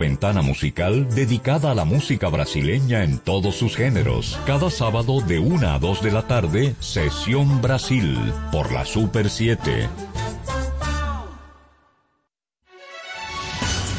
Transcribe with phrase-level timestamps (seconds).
[0.00, 4.38] Ventana musical dedicada a la música brasileña en todos sus géneros.
[4.46, 8.16] Cada sábado de 1 a 2 de la tarde, Sesión Brasil,
[8.52, 9.88] por la Super 7.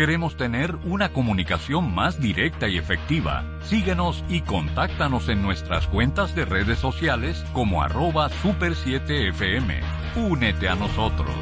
[0.00, 3.44] Queremos tener una comunicación más directa y efectiva.
[3.64, 9.82] Síguenos y contáctanos en nuestras cuentas de redes sociales como arroba super7fm.
[10.16, 11.34] Únete a nosotros.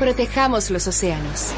[0.00, 1.52] Protejamos los océanos.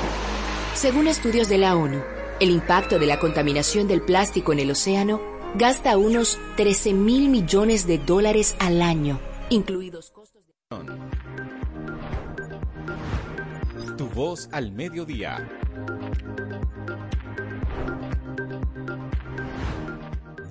[0.75, 2.03] Según estudios de la ONU,
[2.39, 5.23] el impacto de la contaminación del plástico en el océano
[5.55, 11.30] gasta unos 13 mil millones de dólares al año, incluidos costos de...
[14.15, 15.49] Voz al mediodía.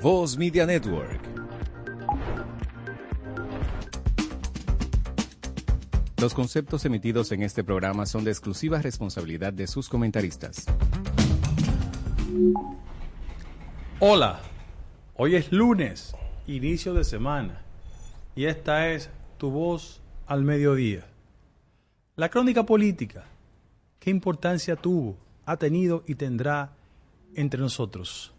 [0.01, 1.19] Voz Media Network.
[6.21, 10.65] Los conceptos emitidos en este programa son de exclusiva responsabilidad de sus comentaristas.
[13.99, 14.39] Hola,
[15.15, 16.15] hoy es lunes,
[16.47, 17.61] inicio de semana,
[18.37, 21.05] y esta es tu voz al mediodía.
[22.15, 23.25] La crónica política,
[23.99, 26.73] ¿qué importancia tuvo, ha tenido y tendrá
[27.35, 28.33] entre nosotros?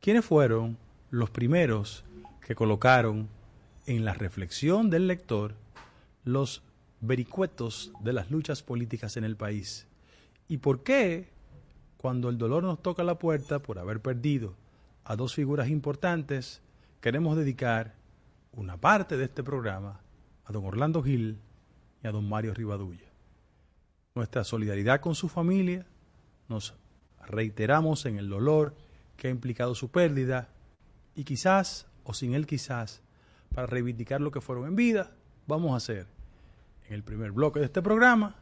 [0.00, 0.78] ¿Quiénes fueron
[1.10, 2.04] los primeros
[2.46, 3.28] que colocaron
[3.86, 5.54] en la reflexión del lector
[6.24, 6.62] los
[7.00, 9.86] vericuetos de las luchas políticas en el país?
[10.48, 11.28] ¿Y por qué,
[11.96, 14.54] cuando el dolor nos toca la puerta por haber perdido
[15.04, 16.60] a dos figuras importantes,
[17.00, 17.94] queremos dedicar
[18.52, 20.00] una parte de este programa
[20.44, 21.38] a don Orlando Gil
[22.02, 23.13] y a don Mario Rivadulla.
[24.16, 25.84] Nuestra solidaridad con su familia,
[26.48, 26.74] nos
[27.26, 28.76] reiteramos en el dolor
[29.16, 30.50] que ha implicado su pérdida
[31.16, 33.02] y quizás, o sin él quizás,
[33.52, 35.10] para reivindicar lo que fueron en vida,
[35.48, 36.06] vamos a hacer
[36.86, 38.36] en el primer bloque de este programa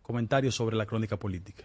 [0.00, 1.64] comentarios sobre la crónica política.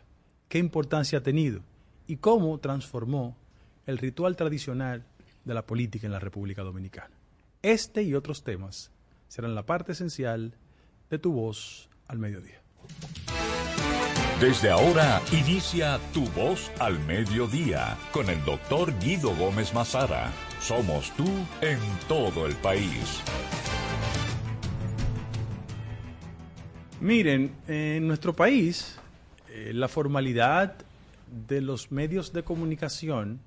[0.49, 1.61] ¿Qué importancia ha tenido
[2.07, 3.37] y cómo transformó
[3.85, 5.05] el ritual tradicional
[5.45, 7.15] de la política en la República Dominicana?
[7.61, 8.91] Este y otros temas
[9.29, 10.53] serán la parte esencial
[11.09, 12.61] de tu voz al mediodía.
[14.41, 20.31] Desde ahora inicia Tu Voz al Mediodía con el doctor Guido Gómez Mazara.
[20.59, 21.27] Somos tú
[21.61, 23.21] en todo el país.
[26.99, 28.99] Miren, en nuestro país,
[29.47, 30.73] eh, la formalidad
[31.47, 33.41] de los medios de comunicación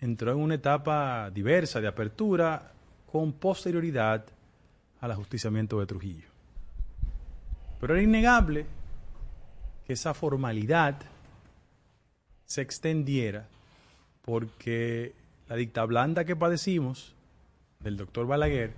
[0.00, 2.72] entró en una etapa diversa de apertura
[3.04, 4.24] con posterioridad
[4.98, 6.28] al ajusticiamiento de Trujillo.
[7.78, 8.64] Pero era innegable
[9.86, 10.96] que esa formalidad
[12.44, 13.48] se extendiera
[14.22, 15.14] porque
[15.48, 17.14] la dicta blanda que padecimos
[17.78, 18.72] del doctor Balaguer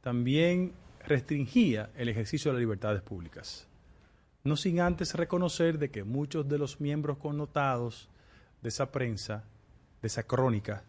[0.00, 0.72] también
[1.06, 3.68] restringía el ejercicio de las libertades públicas.
[4.42, 8.08] No sin antes reconocer de que muchos de los miembros connotados
[8.62, 9.44] de esa prensa,
[10.02, 10.82] de esa crónica,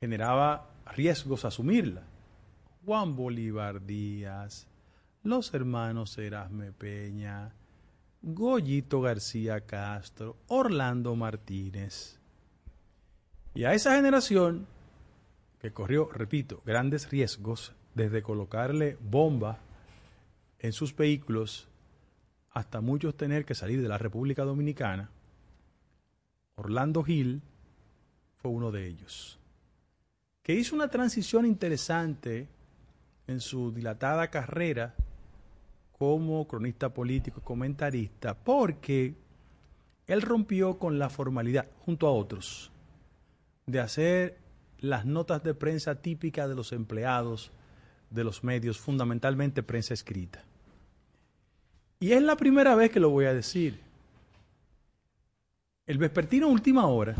[0.00, 2.02] generaba riesgos asumirla.
[2.84, 4.66] Juan Bolívar Díaz,
[5.22, 7.52] los hermanos Erasme Peña,
[8.22, 12.18] Goyito García Castro, Orlando Martínez.
[13.54, 14.66] Y a esa generación
[15.58, 19.58] que corrió, repito, grandes riesgos desde colocarle bomba
[20.58, 21.68] en sus vehículos
[22.50, 25.10] hasta muchos tener que salir de la República Dominicana,
[26.56, 27.42] Orlando Gil
[28.36, 29.38] fue uno de ellos,
[30.42, 32.48] que hizo una transición interesante
[33.26, 34.94] en su dilatada carrera
[36.00, 39.14] como cronista político, comentarista, porque
[40.06, 42.72] él rompió con la formalidad, junto a otros,
[43.66, 44.38] de hacer
[44.78, 47.52] las notas de prensa típicas de los empleados
[48.08, 50.42] de los medios, fundamentalmente prensa escrita.
[51.98, 53.78] Y es la primera vez que lo voy a decir.
[55.86, 57.14] El vespertino Última Hora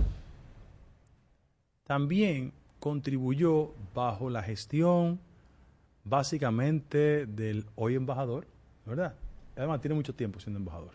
[1.85, 5.21] también contribuyó bajo la gestión
[6.03, 8.47] básicamente del hoy embajador,
[8.87, 9.15] ¿verdad?
[9.57, 10.93] Además tiene mucho tiempo siendo embajador.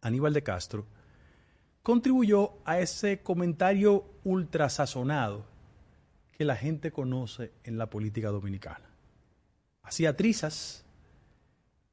[0.00, 0.86] Aníbal de Castro
[1.82, 5.46] contribuyó a ese comentario ultra sazonado
[6.36, 8.84] que la gente conoce en la política dominicana.
[9.82, 10.84] Hacía trizas,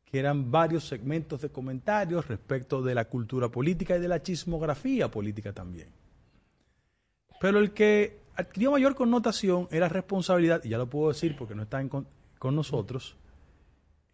[0.04, 5.10] que eran varios segmentos de comentarios respecto de la cultura política y de la chismografía
[5.10, 5.88] política también.
[7.40, 11.64] Pero el que adquirió mayor connotación era responsabilidad, y ya lo puedo decir porque no
[11.64, 12.08] está con,
[12.38, 13.16] con nosotros,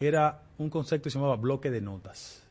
[0.01, 2.43] era un concepto que se llamaba bloque de notas,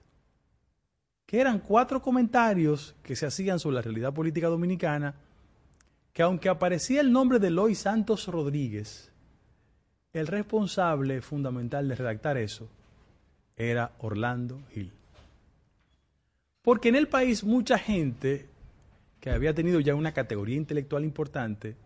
[1.27, 5.15] que eran cuatro comentarios que se hacían sobre la realidad política dominicana,
[6.13, 9.13] que aunque aparecía el nombre de Lois Santos Rodríguez,
[10.13, 12.69] el responsable fundamental de redactar eso
[13.57, 14.93] era Orlando Gil.
[16.63, 18.49] Porque en el país mucha gente
[19.21, 21.77] que había tenido ya una categoría intelectual importante,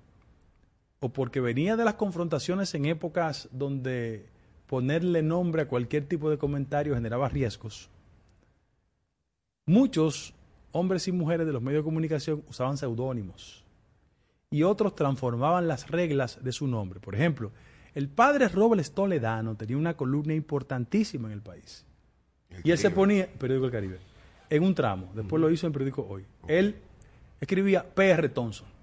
[1.00, 4.26] o porque venía de las confrontaciones en épocas donde
[4.66, 7.90] ponerle nombre a cualquier tipo de comentario generaba riesgos,
[9.66, 10.34] muchos
[10.72, 13.64] hombres y mujeres de los medios de comunicación usaban seudónimos
[14.50, 17.00] y otros transformaban las reglas de su nombre.
[17.00, 17.52] Por ejemplo,
[17.94, 21.84] el padre Robles Toledano tenía una columna importantísima en el país.
[22.62, 23.98] y él se ponía, periódico El Caribe,
[24.50, 26.24] en un tramo, después lo hizo en periódico Hoy.
[26.46, 26.76] Él
[27.40, 28.73] escribía PR Thompson.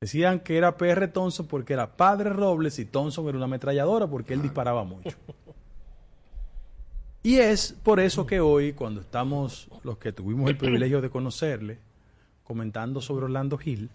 [0.00, 4.34] Decían que era PR Thompson porque era padre Robles y Thompson era una ametralladora porque
[4.34, 5.16] él disparaba mucho.
[7.20, 11.78] Y es por eso que hoy, cuando estamos, los que tuvimos el privilegio de conocerle,
[12.44, 13.90] comentando sobre Orlando Gil,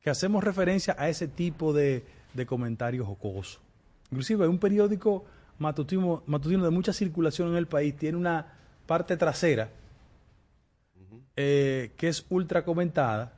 [0.00, 3.60] que hacemos referencia a ese tipo de, de comentarios jocosos.
[4.10, 5.24] Inclusive un periódico
[5.58, 8.54] matutino, matutino de mucha circulación en el país tiene una
[8.86, 9.70] parte trasera
[11.36, 13.32] eh, que es ultra comentada,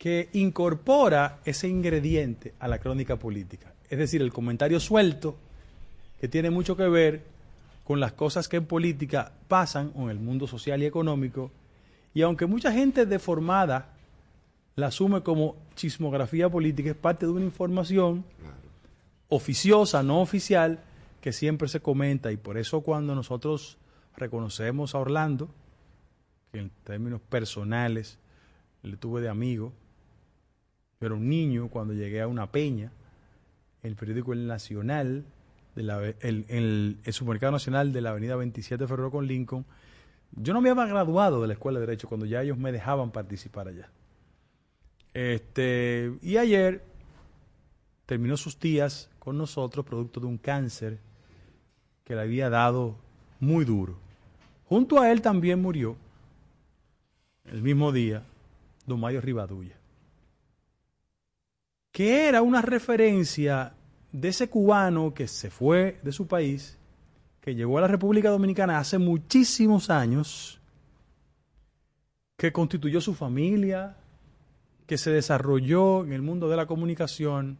[0.00, 3.74] que incorpora ese ingrediente a la crónica política.
[3.90, 5.36] Es decir, el comentario suelto,
[6.18, 7.22] que tiene mucho que ver
[7.84, 11.50] con las cosas que en política pasan o en el mundo social y económico,
[12.14, 13.90] y aunque mucha gente deformada
[14.74, 18.24] la asume como chismografía política, es parte de una información
[19.28, 20.80] oficiosa, no oficial,
[21.20, 23.76] que siempre se comenta, y por eso cuando nosotros
[24.16, 25.50] reconocemos a Orlando,
[26.52, 28.18] que en términos personales
[28.82, 29.74] le tuve de amigo.
[31.00, 32.92] Yo era un niño cuando llegué a una peña,
[33.82, 35.24] el periódico El Nacional,
[35.74, 39.64] el, supermercado nacional de la avenida 27 de Febrero con Lincoln.
[40.32, 43.12] Yo no me había graduado de la escuela de Derecho cuando ya ellos me dejaban
[43.12, 43.88] participar allá.
[45.14, 46.84] Este, y ayer
[48.04, 50.98] terminó sus días con nosotros, producto de un cáncer
[52.04, 52.98] que le había dado
[53.38, 53.96] muy duro.
[54.66, 55.96] Junto a él también murió
[57.46, 58.22] el mismo día,
[58.84, 59.79] don Mario Rivadulla,
[62.00, 63.74] que era una referencia
[64.10, 66.78] de ese cubano que se fue de su país,
[67.42, 70.58] que llegó a la República Dominicana hace muchísimos años,
[72.38, 73.98] que constituyó su familia,
[74.86, 77.58] que se desarrolló en el mundo de la comunicación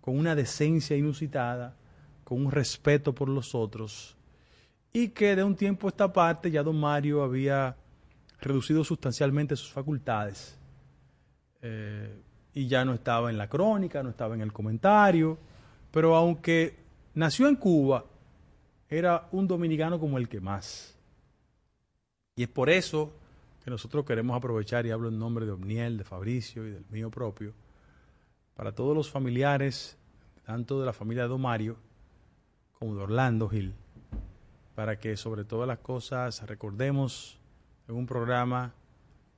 [0.00, 1.76] con una decencia inusitada,
[2.24, 4.16] con un respeto por los otros,
[4.92, 7.76] y que de un tiempo a esta parte ya don Mario había
[8.40, 10.58] reducido sustancialmente sus facultades
[11.62, 12.12] eh,
[12.58, 15.38] y ya no estaba en la crónica, no estaba en el comentario,
[15.92, 16.74] pero aunque
[17.14, 18.04] nació en Cuba,
[18.90, 20.98] era un dominicano como el que más.
[22.34, 23.12] Y es por eso
[23.64, 27.12] que nosotros queremos aprovechar, y hablo en nombre de Omniel, de Fabricio y del mío
[27.12, 27.52] propio,
[28.56, 29.96] para todos los familiares,
[30.44, 31.76] tanto de la familia de Don Mario
[32.72, 33.72] como de Orlando Gil,
[34.74, 37.38] para que sobre todas las cosas recordemos
[37.86, 38.74] en un programa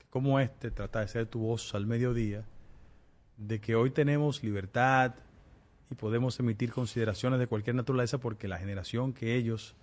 [0.09, 2.47] como este, trata de ser tu voz al mediodía,
[3.40, 5.14] de que hoy tenemos libertad
[5.90, 9.75] y podemos emitir consideraciones de cualquier naturaleza porque la generación que ellos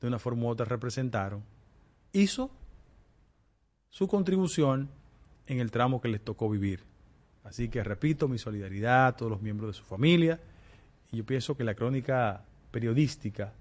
[0.00, 1.42] de una forma u otra representaron
[2.12, 2.50] hizo
[3.88, 4.90] su contribución
[5.46, 6.84] en el tramo que les tocó vivir.
[7.44, 10.38] Así que repito mi solidaridad a todos los miembros de su familia
[11.10, 13.54] y yo pienso que la crónica periodística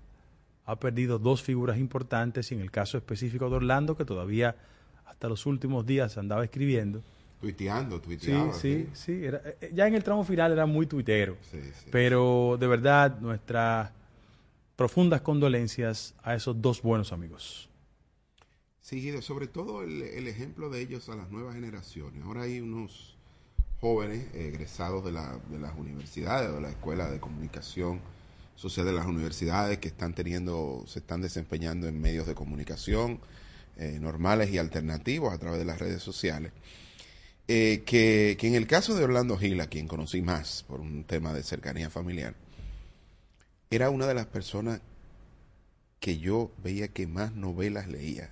[0.66, 4.58] ha perdido dos figuras importantes y en el caso específico de Orlando, que todavía
[5.06, 7.02] hasta los últimos días andaba escribiendo.
[7.40, 8.54] Tuiteando, tuiteando.
[8.54, 9.26] Sí, sí, sí.
[9.26, 11.38] Era, eh, ya en el tramo final era muy tuitero.
[11.92, 13.92] pero de verdad, nuestras
[14.76, 17.70] profundas condolencias a esos dos buenos amigos.
[18.82, 22.24] Sí, sobre todo el, ejemplo de ellos a las nuevas generaciones.
[22.24, 23.18] Ahora hay unos
[23.82, 28.00] jóvenes egresados de, la, de las universidades o de la escuela de comunicación
[28.56, 33.20] social de las universidades que están teniendo, se están desempeñando en medios de comunicación
[33.78, 36.52] eh, normales y alternativos a través de las redes sociales.
[37.48, 41.06] Eh, que, que, en el caso de Orlando Gil, a quien conocí más por un
[41.06, 42.36] tema de cercanía familiar,
[43.70, 44.82] era una de las personas
[46.00, 48.32] que yo veía que más novelas leía.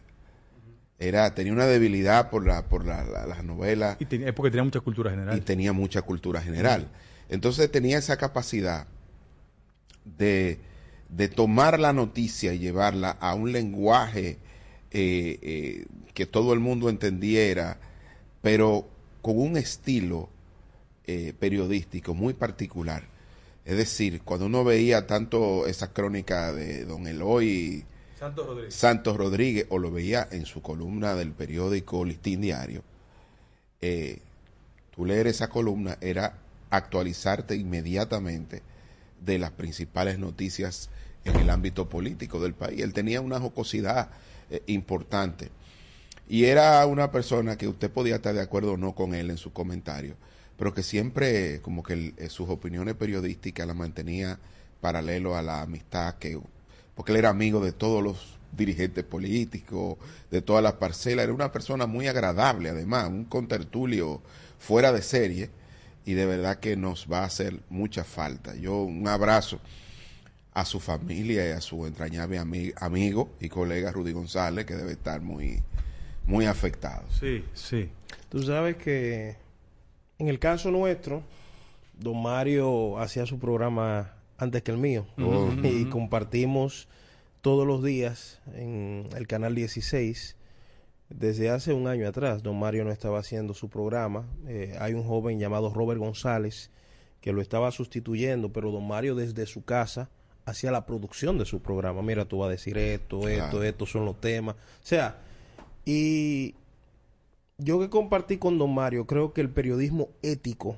[0.98, 3.98] Era, tenía una debilidad por la, por la, las novelas.
[4.00, 5.38] Y es porque tenía mucha cultura general.
[5.38, 6.90] Y tenía mucha cultura general.
[7.28, 8.88] Entonces tenía esa capacidad
[10.06, 10.60] de,
[11.10, 14.38] de tomar la noticia y llevarla a un lenguaje
[14.92, 17.80] eh, eh, que todo el mundo entendiera,
[18.42, 18.88] pero
[19.26, 20.30] con un estilo
[21.08, 23.08] eh, periodístico muy particular.
[23.66, 27.84] Es decir, cuando uno veía tanto esa crónica de don Eloy
[28.20, 28.76] Santos Rodríguez.
[28.76, 32.84] Santos Rodríguez o lo veía en su columna del periódico Listín Diario,
[34.92, 36.38] tú leer esa columna era
[36.70, 38.62] actualizarte inmediatamente
[39.20, 40.92] de las principales noticias
[41.24, 42.80] en el ámbito político del país.
[42.80, 44.12] Él tenía una jocosidad
[44.52, 45.50] eh, importante.
[46.28, 49.38] Y era una persona que usted podía estar de acuerdo o no con él en
[49.38, 50.16] su comentario,
[50.58, 54.40] pero que siempre como que eh, sus opiniones periodísticas las mantenía
[54.82, 56.40] paralelo a la amistad que
[56.96, 59.98] porque él era amigo de todos los dirigentes políticos,
[60.32, 64.22] de todas las parcelas, era una persona muy agradable además, un contertulio
[64.60, 65.50] fuera de serie
[66.06, 68.56] y de verdad que nos va a hacer mucha falta.
[68.56, 69.60] Yo un abrazo
[70.54, 75.22] a su familia y a su entrañable amigo y colega Rudy González, que debe estar
[75.22, 75.62] muy,
[76.26, 77.04] muy afectado.
[77.20, 77.90] Sí, sí.
[78.30, 79.36] Tú sabes que
[80.18, 81.24] en el caso nuestro,
[81.98, 85.06] don Mario hacía su programa antes que el mío
[85.64, 86.88] y compartimos
[87.42, 90.36] todos los días en el canal 16
[91.10, 94.26] desde hace un año atrás, don Mario no estaba haciendo su programa.
[94.48, 96.72] Eh, hay un joven llamado Robert González
[97.22, 100.10] que lo estaba sustituyendo, pero don Mario desde su casa
[100.46, 102.02] hacía la producción de su programa.
[102.02, 104.56] Mira, tú vas a decir esto, esto, estos son los temas.
[104.56, 105.18] O sea,
[105.86, 106.56] y
[107.58, 110.78] yo que compartí con don Mario, creo que el periodismo ético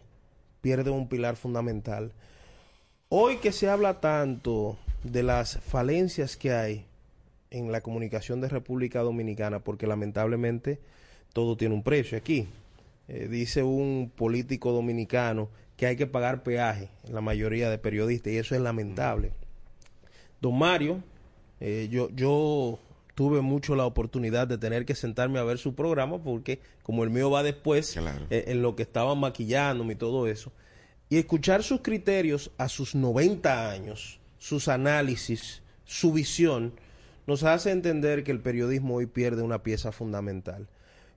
[0.61, 2.11] pierde un pilar fundamental.
[3.09, 6.85] Hoy que se habla tanto de las falencias que hay
[7.49, 10.79] en la comunicación de República Dominicana, porque lamentablemente
[11.33, 12.47] todo tiene un precio aquí.
[13.07, 18.33] Eh, dice un político dominicano que hay que pagar peaje en la mayoría de periodistas
[18.33, 19.31] y eso es lamentable.
[20.41, 21.01] Don Mario,
[21.61, 22.79] eh, yo, yo
[23.17, 27.09] tuve mucho la oportunidad de tener que sentarme a ver su programa porque como el
[27.09, 30.51] mío va después, eh, en lo que estaban maquillándome y todo eso,
[31.09, 36.73] y escuchar sus criterios a sus 90 años, sus análisis, su visión,
[37.25, 40.67] nos hace entender que el periodismo hoy pierde una pieza fundamental.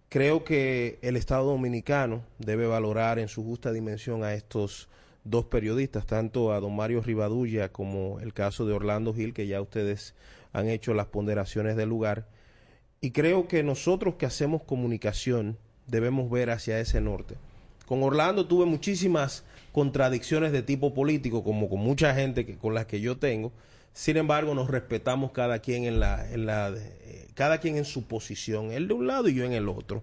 [0.09, 4.89] Creo que el Estado dominicano debe valorar en su justa dimensión a estos
[5.25, 9.61] dos periodistas, tanto a don Mario Rivadulla como el caso de Orlando Gil, que ya
[9.61, 10.15] ustedes
[10.53, 12.27] han hecho las ponderaciones del lugar.
[13.01, 17.37] Y creo que nosotros que hacemos comunicación debemos ver hacia ese norte.
[17.87, 22.87] Con Orlando tuve muchísimas contradicciones de tipo político, como con mucha gente que, con las
[22.87, 23.53] que yo tengo,
[23.93, 28.89] sin embargo, nos respetamos cada quien en la, eh, cada quien en su posición, él
[28.89, 30.03] de un lado y yo en el otro.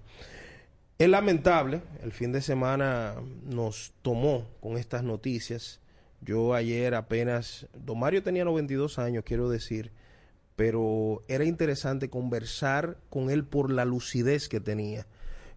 [0.97, 5.79] Es lamentable, el fin de semana nos tomó con estas noticias.
[6.21, 9.91] Yo ayer apenas, don Mario tenía 92 años, quiero decir,
[10.57, 15.05] pero era interesante conversar con él por la lucidez que tenía.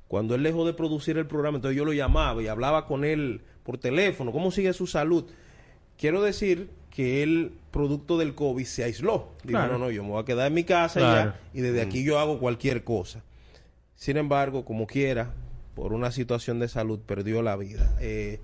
[0.09, 3.41] Cuando él dejó de producir el programa, entonces yo lo llamaba y hablaba con él
[3.65, 5.25] por teléfono, ¿cómo sigue su salud?
[5.97, 9.31] Quiero decir que él, producto del COVID, se aisló.
[9.43, 12.05] Dijo, no, no, yo me voy a quedar en mi casa ya, y desde aquí
[12.05, 13.23] yo hago cualquier cosa.
[13.95, 15.33] Sin embargo, como quiera,
[15.75, 17.97] por una situación de salud, perdió la vida.
[18.01, 18.41] Eh,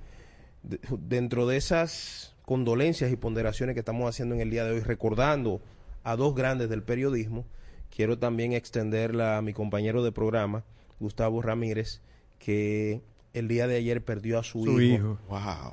[0.62, 5.60] dentro de esas condolencias y ponderaciones que estamos haciendo en el día de hoy, recordando
[6.06, 7.44] a dos grandes del periodismo,
[7.90, 10.62] quiero también extenderla a mi compañero de programa,
[11.00, 12.00] Gustavo Ramírez,
[12.38, 13.02] que
[13.34, 15.18] el día de ayer perdió a su, hijo,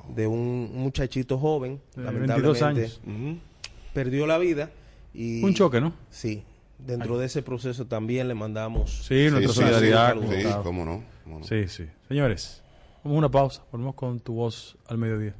[0.08, 2.90] de un muchachito joven, lamentablemente.
[3.92, 4.72] Perdió la vida.
[5.14, 5.94] Y, un choque, ¿no?
[6.10, 6.42] Sí.
[6.78, 9.06] Dentro de ese proceso también le mandamos...
[9.06, 10.16] Sí, nuestra solidaridad.
[10.16, 11.04] Sí, cómo no,
[11.44, 11.86] Sí, sí.
[12.08, 12.60] Señores,
[13.04, 13.62] vamos a una pausa.
[13.70, 15.36] Volvemos con tu voz al mediodía.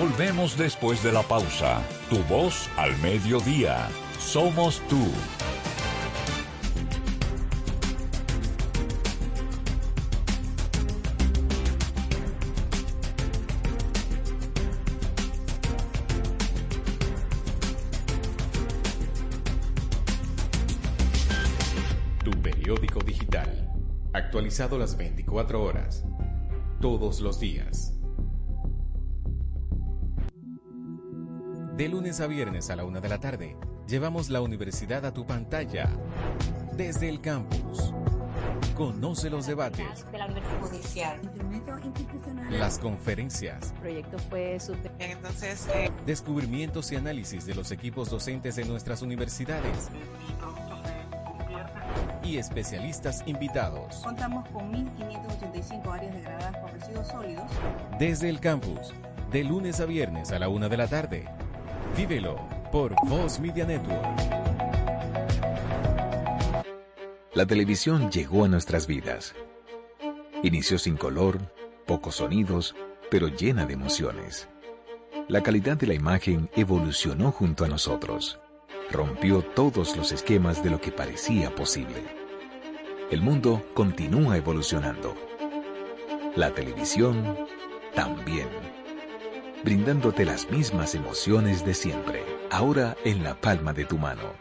[0.00, 1.82] Volvemos después de la pausa.
[2.08, 3.86] Tu voz al mediodía.
[4.18, 4.96] Somos tú.
[22.24, 23.70] Tu periódico digital.
[24.14, 26.06] Actualizado las 24 horas.
[26.80, 27.89] Todos los días.
[31.80, 33.56] De lunes a viernes a la una de la tarde,
[33.88, 35.88] llevamos la universidad a tu pantalla.
[36.76, 37.94] Desde el campus.
[38.76, 41.20] Conoce los debates, de la Universidad Judicial.
[42.50, 44.58] las conferencias, El proyecto fue
[44.98, 49.88] Entonces, eh, descubrimientos y análisis de los equipos docentes de nuestras universidades
[52.22, 54.02] y especialistas invitados.
[54.04, 57.50] Contamos con 1.585 áreas degradadas por residuos sólidos.
[57.98, 58.92] Desde el campus,
[59.32, 61.26] de lunes a viernes a la una de la tarde.
[61.96, 62.36] Vívelo
[62.70, 64.06] por Voz Media Network.
[67.34, 69.34] La televisión llegó a nuestras vidas.
[70.42, 71.38] Inició sin color,
[71.86, 72.74] pocos sonidos,
[73.10, 74.48] pero llena de emociones.
[75.28, 78.40] La calidad de la imagen evolucionó junto a nosotros.
[78.90, 82.02] Rompió todos los esquemas de lo que parecía posible.
[83.10, 85.14] El mundo continúa evolucionando.
[86.36, 87.36] La televisión
[87.94, 88.69] también.
[89.62, 94.32] Brindándote las mismas emociones de siempre, ahora en la palma de tu mano.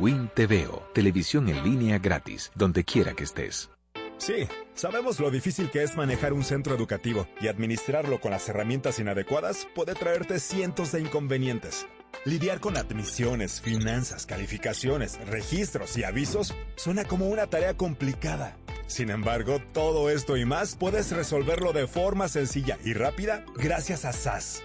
[0.00, 3.70] Win TVO, televisión en línea gratis, donde quiera que estés.
[4.18, 8.98] Sí, sabemos lo difícil que es manejar un centro educativo y administrarlo con las herramientas
[8.98, 11.86] inadecuadas puede traerte cientos de inconvenientes.
[12.24, 18.56] Lidiar con admisiones, finanzas, calificaciones, registros y avisos suena como una tarea complicada.
[18.86, 24.12] Sin embargo, todo esto y más puedes resolverlo de forma sencilla y rápida gracias a
[24.12, 24.62] SAS.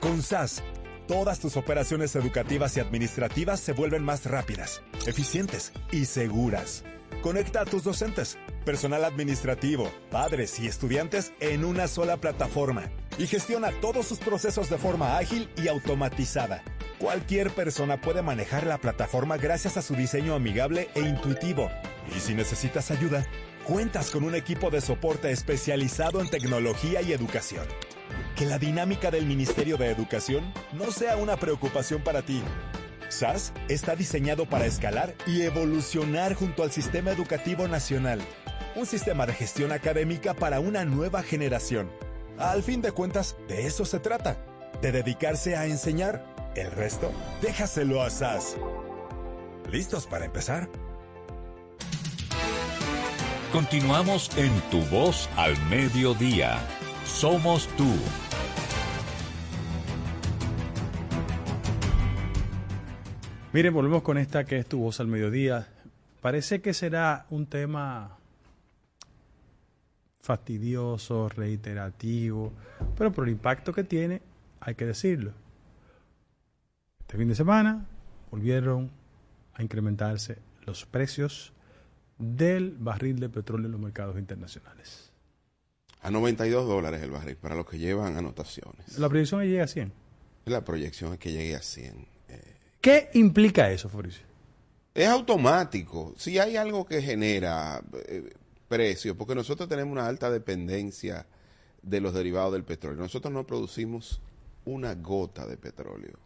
[0.00, 0.62] Con SAS,
[1.08, 6.84] todas tus operaciones educativas y administrativas se vuelven más rápidas, eficientes y seguras.
[7.22, 13.70] Conecta a tus docentes, personal administrativo, padres y estudiantes en una sola plataforma y gestiona
[13.80, 16.62] todos sus procesos de forma ágil y automatizada.
[16.98, 21.70] Cualquier persona puede manejar la plataforma gracias a su diseño amigable e intuitivo.
[22.14, 23.26] Y si necesitas ayuda,
[23.64, 27.66] cuentas con un equipo de soporte especializado en tecnología y educación.
[28.36, 32.42] Que la dinámica del Ministerio de Educación no sea una preocupación para ti.
[33.08, 38.20] SAS está diseñado para escalar y evolucionar junto al Sistema Educativo Nacional.
[38.76, 41.90] Un sistema de gestión académica para una nueva generación.
[42.38, 44.36] Al fin de cuentas, de eso se trata.
[44.82, 46.24] De dedicarse a enseñar.
[46.54, 48.56] El resto, déjaselo a SAS.
[49.70, 50.68] ¿Listos para empezar?
[53.54, 56.58] Continuamos en Tu Voz al Mediodía.
[57.04, 57.88] Somos tú.
[63.52, 65.68] Miren, volvemos con esta que es tu voz al mediodía.
[66.20, 68.18] Parece que será un tema
[70.20, 72.52] fastidioso, reiterativo,
[72.98, 74.20] pero por el impacto que tiene,
[74.58, 75.30] hay que decirlo.
[76.98, 77.86] Este fin de semana
[78.32, 78.90] volvieron
[79.54, 81.53] a incrementarse los precios
[82.18, 85.10] del barril de petróleo en los mercados internacionales.
[86.00, 88.98] A 92 dólares el barril para los que llevan anotaciones.
[88.98, 89.92] La proyección llega a 100.
[90.44, 92.14] La proyección es que llegue a 100.
[92.84, 94.26] ¿Qué implica eso, Fabricio?
[94.92, 96.12] Es automático.
[96.18, 98.30] Si hay algo que genera eh,
[98.68, 101.26] precio, porque nosotros tenemos una alta dependencia
[101.80, 103.00] de los derivados del petróleo.
[103.00, 104.20] Nosotros no producimos
[104.66, 106.18] una gota de petróleo.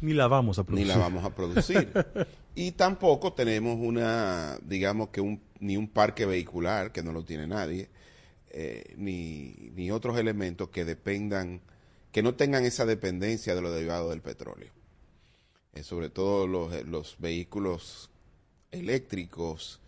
[0.00, 0.86] Ni la vamos a producir.
[0.86, 1.90] Ni la vamos a producir.
[2.54, 7.46] y tampoco tenemos una, digamos que un, ni un parque vehicular, que no lo tiene
[7.46, 7.88] nadie,
[8.50, 11.60] eh, ni, ni otros elementos que dependan,
[12.12, 14.70] que no tengan esa dependencia de los derivados del petróleo.
[15.74, 18.10] Eh, sobre todo los, los vehículos
[18.70, 19.80] eléctricos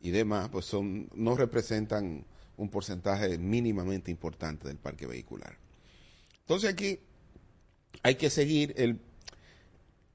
[0.00, 2.24] y demás, pues son, no representan
[2.56, 5.56] un porcentaje mínimamente importante del parque vehicular.
[6.40, 6.98] Entonces aquí
[8.02, 9.00] hay que seguir el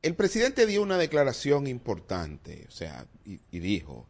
[0.03, 4.05] el presidente dio una declaración importante, o sea, y, y, dijo,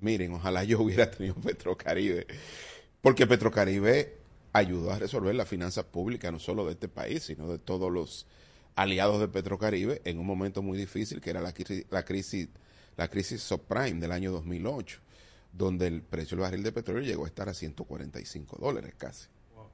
[0.00, 2.26] miren, ojalá yo hubiera tenido Petrocaribe,
[3.00, 4.16] porque Petrocaribe
[4.52, 8.26] ayudó a resolver las finanzas públicas no solo de este país, sino de todos los
[8.74, 11.54] aliados de Petrocaribe en un momento muy difícil que era la,
[11.90, 12.48] la crisis
[13.00, 15.00] la crisis subprime del año 2008,
[15.52, 19.28] donde el precio del barril de petróleo llegó a estar a 145 dólares casi.
[19.54, 19.68] Wow.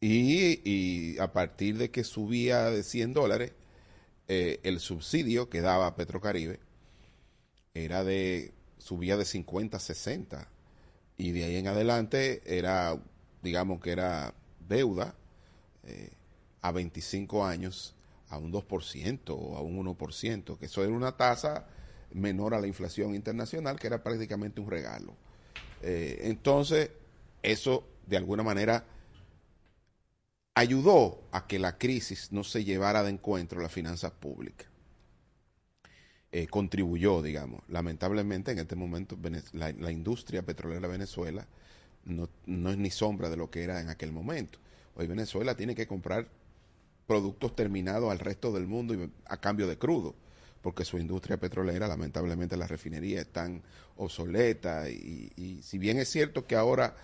[0.00, 3.52] Y, y a partir de que subía de 100 dólares,
[4.28, 6.60] eh, el subsidio que daba Petrocaribe
[7.74, 10.48] era de subía de 50 a 60
[11.16, 12.98] y de ahí en adelante era
[13.42, 14.34] digamos que era
[14.68, 15.14] deuda
[15.84, 16.10] eh,
[16.60, 17.94] a 25 años
[18.28, 21.66] a un 2% o a un 1%, que eso era una tasa
[22.12, 25.14] menor a la inflación internacional, que era prácticamente un regalo.
[25.82, 26.90] Eh, entonces,
[27.42, 28.84] eso de alguna manera
[30.58, 34.66] ayudó a que la crisis no se llevara de encuentro las finanzas públicas.
[36.32, 37.62] Eh, contribuyó, digamos.
[37.68, 39.16] Lamentablemente, en este momento,
[39.52, 41.46] la, industria petrolera de Venezuela
[42.04, 44.58] no, no, es ni sombra de lo que era en aquel momento.
[44.96, 46.26] Hoy Venezuela tiene que comprar
[47.06, 50.16] productos terminados al resto del mundo a cambio de crudo,
[50.60, 53.62] porque su industria petrolera, lamentablemente, las refinerías están
[53.96, 56.96] obsoletas y, y si bien es cierto que ahora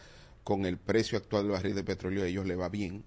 [0.42, 3.04] con el precio actual del barril de petróleo a ellos le va bien,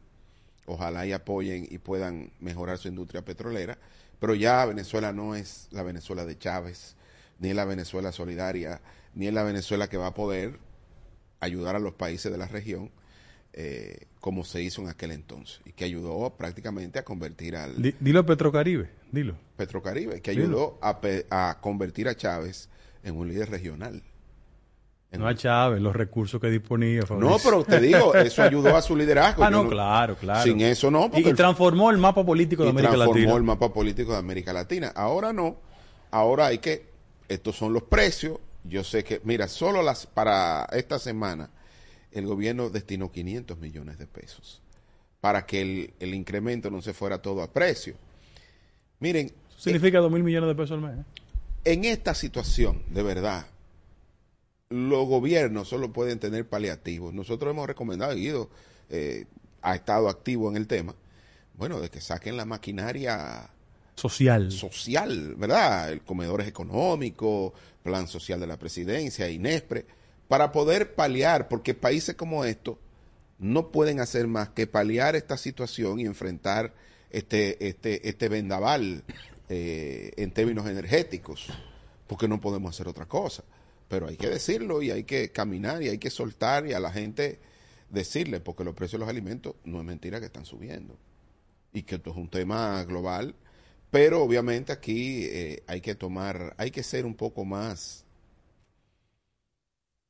[0.68, 3.78] ojalá y apoyen y puedan mejorar su industria petrolera,
[4.20, 6.96] pero ya Venezuela no es la Venezuela de Chávez,
[7.40, 8.82] ni es la Venezuela solidaria,
[9.16, 10.60] ni es la Venezuela que va a poder
[11.40, 12.92] ayudar a los países de la región
[13.54, 17.82] eh, como se hizo en aquel entonces y que ayudó prácticamente a convertir al...
[18.00, 19.36] dilo Petrocaribe, dilo.
[19.56, 21.00] Petrocaribe, que ayudó a,
[21.32, 22.70] a, convertir a Chávez
[23.04, 24.04] en un líder regional.
[25.12, 27.02] No a Chávez, los recursos que disponía.
[27.18, 29.44] No, pero te digo, eso ayudó a su liderazgo.
[29.46, 30.44] ah, no, claro, claro.
[30.44, 31.10] Sin eso no.
[31.14, 33.14] Y, transformó el mapa político de América Latina.
[33.14, 34.92] Transformó el mapa político de América Latina.
[34.96, 35.58] Ahora no.
[36.12, 36.86] Ahora hay que,
[37.28, 38.40] estos son los precios.
[38.64, 41.50] Yo sé que, mira, solo las para esta semana
[42.12, 44.62] el gobierno destinó 500 millones de pesos
[45.22, 47.96] para que el, incremento no se fuera todo a precio.
[49.00, 49.32] Miren.
[49.58, 51.00] significa 2 mil millones de pesos al mes.
[51.00, 51.04] ¿eh?
[51.66, 53.46] En esta situación, de verdad,
[54.70, 57.14] los gobiernos solo pueden tener paliativos.
[57.14, 58.50] Nosotros hemos recomendado, Guido
[58.90, 59.26] eh,
[59.62, 60.96] ha estado activo en el tema,
[61.56, 63.50] bueno, de que saquen la maquinaria
[63.96, 64.52] social.
[64.52, 65.92] Social, ¿verdad?
[65.92, 67.54] El comedores económico,
[67.84, 69.86] plan social de la presidencia, INESPRE
[70.28, 72.78] para poder paliar, porque países como estos
[73.40, 76.74] no pueden hacer más que paliar esta situación y enfrentar
[77.10, 79.04] este, este, este vendaval
[79.48, 81.48] eh, en términos energéticos,
[82.08, 83.44] porque no podemos hacer otra cosa.
[83.88, 86.92] Pero hay que decirlo y hay que caminar y hay que soltar y a la
[86.92, 87.40] gente
[87.90, 90.98] decirle, porque los precios de los alimentos no es mentira que están subiendo.
[91.74, 93.36] Y que esto es un tema global,
[93.92, 98.06] pero obviamente aquí eh, hay que tomar, hay que ser un poco más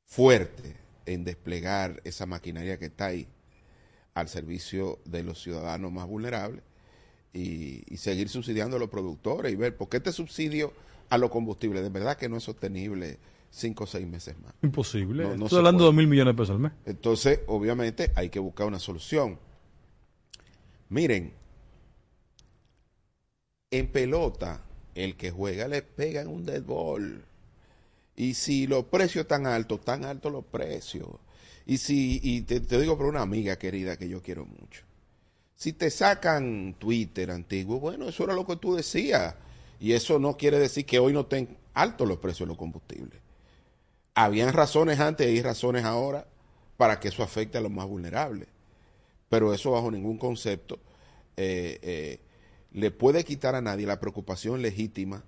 [0.04, 3.28] fuerte en desplegar esa maquinaria que está ahí
[4.14, 6.62] al servicio de los ciudadanos más vulnerables
[7.32, 10.72] y, seguir subsidiando a los productores y ver por qué este subsidio
[11.08, 13.18] a los combustibles de verdad que no es sostenible
[13.50, 14.54] cinco o seis meses más.
[14.62, 15.24] Imposible.
[15.32, 16.72] Estoy hablando de dos mil millones de pesos al mes.
[16.84, 19.38] Entonces, obviamente, hay que buscar una solución.
[20.90, 21.32] Miren,
[23.70, 24.62] en pelota,
[24.94, 27.24] el que juega le pega en un dead ball.
[28.16, 31.08] Y si los precios están altos, están altos los precios.
[31.66, 34.82] Y si, y te, digo por una amiga querida que yo quiero mucho.
[35.54, 39.34] Si te sacan Twitter antiguo, bueno, eso era lo que tú decías.
[39.78, 43.20] Y eso no quiere decir que hoy no estén altos los precios de los combustibles.
[44.20, 46.26] Habían razones antes y razones ahora
[46.76, 48.48] para que eso afecte a los más vulnerables.
[49.28, 50.80] Pero eso bajo ningún concepto
[51.36, 52.20] eh, eh,
[52.72, 55.22] le puede quitar a nadie la preocupación legítima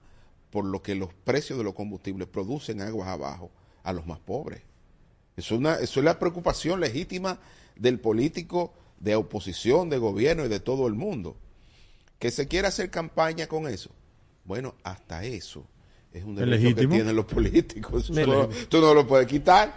[0.51, 3.53] por lo que los precios de los combustibles producen aguas abajo
[3.85, 4.63] a los más pobres.
[5.37, 7.39] Es una, eso es la preocupación legítima
[7.77, 11.37] del político de oposición, de gobierno y de todo el mundo.
[12.19, 13.91] Que se quiera hacer campaña con eso.
[14.45, 15.65] Bueno, hasta eso
[16.13, 18.11] es un derecho que tienen los políticos.
[18.69, 19.75] tú no lo puedes quitar.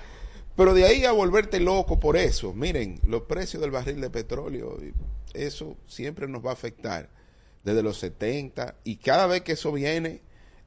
[0.56, 2.54] Pero de ahí a volverte loco por eso.
[2.54, 4.78] Miren, los precios del barril de petróleo,
[5.34, 7.10] eso siempre nos va a afectar
[7.64, 10.22] desde los 70 y cada vez que eso viene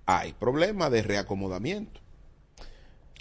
[0.07, 2.01] hay problemas de reacomodamiento.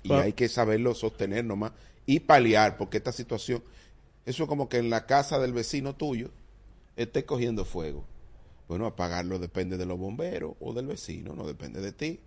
[0.01, 1.71] Y hay que saberlo sostener nomás
[2.05, 3.63] y paliar, porque esta situación,
[4.25, 6.29] eso es como que en la casa del vecino tuyo
[6.95, 8.05] esté cogiendo fuego.
[8.67, 12.19] Bueno, apagarlo depende de los bomberos o del vecino, no depende de ti.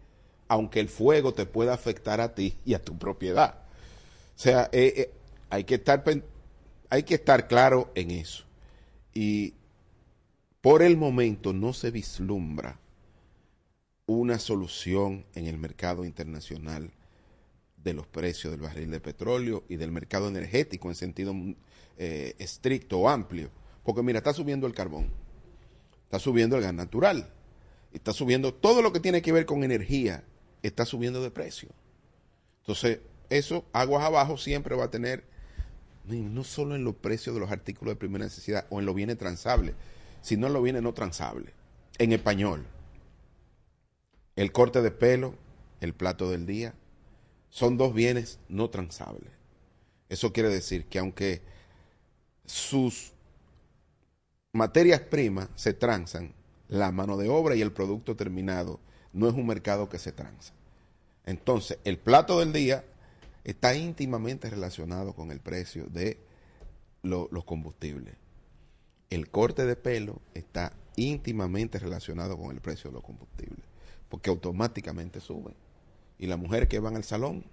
[0.48, 3.62] Aunque el fuego te pueda afectar a ti y a tu propiedad.
[4.36, 5.10] O sea, eh, eh,
[5.50, 6.02] hay, que estar,
[6.90, 8.44] hay que estar claro en eso.
[9.14, 9.54] Y
[10.60, 12.80] por el momento no se vislumbra
[14.06, 16.90] una solución en el mercado internacional
[17.76, 21.34] de los precios del barril de petróleo y del mercado energético en sentido
[21.98, 23.50] eh, estricto o amplio.
[23.84, 25.10] Porque mira, está subiendo el carbón,
[26.04, 27.30] está subiendo el gas natural,
[27.92, 30.24] está subiendo todo lo que tiene que ver con energía,
[30.62, 31.68] está subiendo de precio.
[32.60, 35.24] Entonces, eso, aguas abajo, siempre va a tener,
[36.04, 39.18] no solo en los precios de los artículos de primera necesidad o en los bienes
[39.18, 39.74] transables,
[40.22, 41.52] sino en los bienes no transables.
[41.98, 42.66] En español,
[44.36, 45.34] el corte de pelo,
[45.80, 46.74] el plato del día,
[47.50, 49.30] son dos bienes no transables.
[50.08, 51.42] Eso quiere decir que aunque
[52.46, 53.12] sus
[54.52, 56.34] materias primas se transan,
[56.68, 58.80] la mano de obra y el producto terminado
[59.12, 60.52] no es un mercado que se transa.
[61.24, 62.84] Entonces, el plato del día
[63.44, 66.18] está íntimamente relacionado con el precio de
[67.02, 68.14] los combustibles.
[69.10, 73.64] El corte de pelo está íntimamente relacionado con el precio de los combustibles,
[74.08, 75.52] porque automáticamente sube.
[76.18, 77.44] Y la mujer que va al salón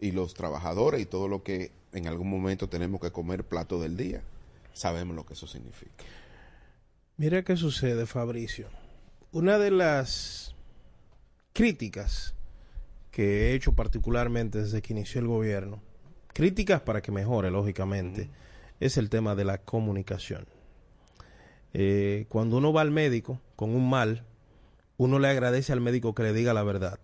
[0.00, 3.96] y los trabajadores y todo lo que en algún momento tenemos que comer plato del
[3.96, 4.22] día,
[4.72, 6.04] sabemos lo que eso significa.
[7.16, 8.68] Mira qué sucede, Fabricio.
[9.32, 10.53] Una de las
[11.54, 12.34] críticas
[13.12, 15.80] que he hecho particularmente desde que inició el gobierno,
[16.32, 18.28] críticas para que mejore, lógicamente,
[18.80, 20.46] es el tema de la comunicación.
[21.72, 24.24] Eh, cuando uno va al médico con un mal,
[24.96, 26.98] uno le agradece al médico que le diga la verdad.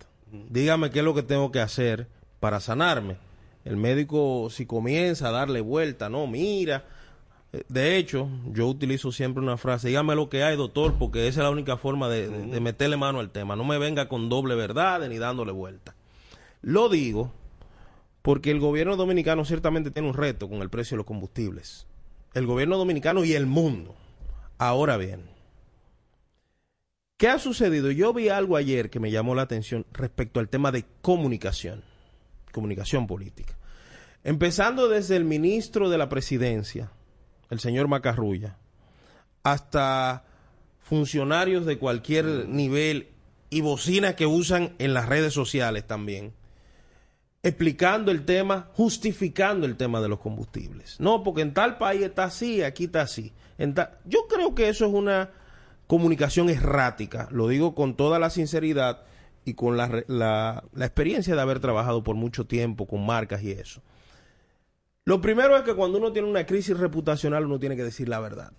[0.51, 2.09] Dígame qué es lo que tengo que hacer
[2.41, 3.19] para sanarme.
[3.65, 6.85] El médico si comienza a darle vuelta, no, mira.
[7.69, 11.45] De hecho, yo utilizo siempre una frase, dígame lo que hay, doctor, porque esa es
[11.45, 13.57] la única forma de, de meterle mano al tema.
[13.57, 15.97] No me venga con doble verdad ni dándole vuelta.
[16.63, 17.33] Lo digo
[18.23, 21.87] porque el gobierno dominicano ciertamente tiene un reto con el precio de los combustibles.
[22.35, 23.97] El gobierno dominicano y el mundo.
[24.59, 25.23] Ahora bien,
[27.17, 27.91] ¿qué ha sucedido?
[27.91, 31.83] Yo vi algo ayer que me llamó la atención respecto al tema de comunicación,
[32.53, 33.57] comunicación política.
[34.23, 36.93] Empezando desde el ministro de la presidencia,
[37.51, 38.57] el señor Macarrulla,
[39.43, 40.25] hasta
[40.79, 43.09] funcionarios de cualquier nivel
[43.51, 46.33] y bocinas que usan en las redes sociales también
[47.43, 50.97] explicando el tema, justificando el tema de los combustibles.
[51.01, 53.33] No, porque en tal país está así, aquí está así.
[54.05, 55.31] Yo creo que eso es una
[55.87, 59.03] comunicación errática, lo digo con toda la sinceridad
[59.45, 63.51] y con la, la, la experiencia de haber trabajado por mucho tiempo con marcas y
[63.51, 63.83] eso.
[65.05, 68.21] Lo primero es que cuando uno tiene una crisis reputacional uno tiene que decir la
[68.21, 68.53] verdad.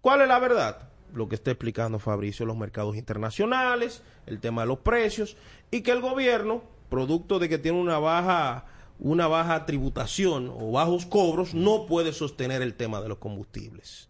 [0.00, 0.88] ¿Cuál es la verdad?
[1.12, 5.36] Lo que está explicando Fabricio, los mercados internacionales, el tema de los precios
[5.70, 8.66] y que el gobierno producto de que tiene una baja
[8.98, 14.08] una baja tributación o bajos cobros, no puede sostener el tema de los combustibles.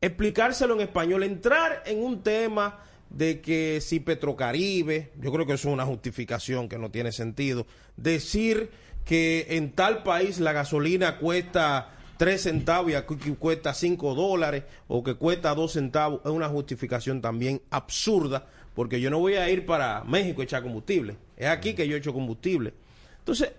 [0.00, 5.68] Explicárselo en español, entrar en un tema de que si Petrocaribe, yo creo que eso
[5.68, 8.70] es una justificación que no tiene sentido, decir
[9.04, 15.02] que en tal país la gasolina cuesta 3 centavos y aquí cuesta 5 dólares o
[15.02, 19.66] que cuesta 2 centavos, es una justificación también absurda porque yo no voy a ir
[19.66, 21.16] para México a echar combustible.
[21.36, 22.74] Es aquí que yo echo combustible.
[23.18, 23.52] Entonces,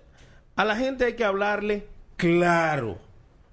[0.56, 2.98] a la gente hay que hablarle claro.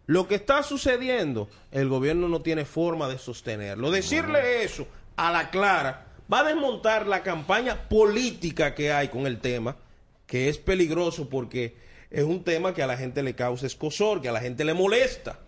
[0.07, 3.91] Lo que está sucediendo, el gobierno no tiene forma de sostenerlo.
[3.91, 9.39] Decirle eso a la clara va a desmontar la campaña política que hay con el
[9.39, 9.77] tema,
[10.29, 11.75] que es peligroso porque
[12.11, 14.75] es un tema que a la gente le causa escosor, que a la gente le
[14.75, 15.41] molesta.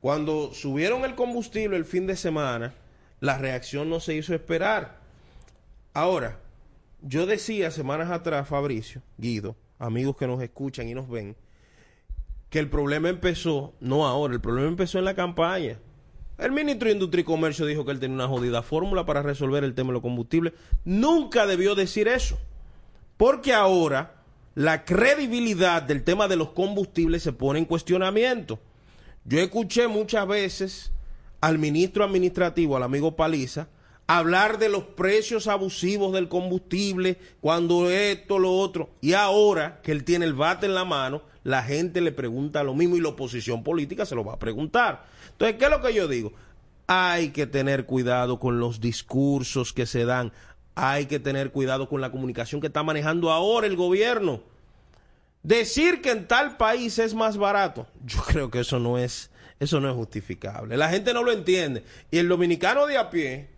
[0.00, 2.74] Cuando subieron el combustible el fin de semana,
[3.18, 4.98] la reacción no se hizo esperar.
[5.94, 6.38] Ahora,
[7.02, 11.34] yo decía semanas atrás, Fabricio, Guido, amigos que nos escuchan y nos ven,
[12.50, 15.78] que el problema empezó, no ahora, el problema empezó en la campaña.
[16.36, 19.64] El ministro de Industria y Comercio dijo que él tenía una jodida fórmula para resolver
[19.64, 20.52] el tema de los combustibles.
[20.84, 22.38] Nunca debió decir eso.
[23.20, 24.14] Porque ahora
[24.54, 28.58] la credibilidad del tema de los combustibles se pone en cuestionamiento.
[29.26, 30.90] Yo escuché muchas veces
[31.42, 33.68] al ministro administrativo, al amigo Paliza,
[34.06, 38.88] hablar de los precios abusivos del combustible, cuando esto, lo otro.
[39.02, 42.72] Y ahora que él tiene el bate en la mano, la gente le pregunta lo
[42.72, 45.04] mismo y la oposición política se lo va a preguntar.
[45.32, 46.32] Entonces, ¿qué es lo que yo digo?
[46.86, 50.32] Hay que tener cuidado con los discursos que se dan.
[50.74, 54.42] Hay que tener cuidado con la comunicación que está manejando ahora el gobierno.
[55.42, 59.80] Decir que en tal país es más barato, yo creo que eso no es, eso
[59.80, 60.76] no es justificable.
[60.76, 61.84] La gente no lo entiende.
[62.10, 63.48] Y el dominicano de a pie,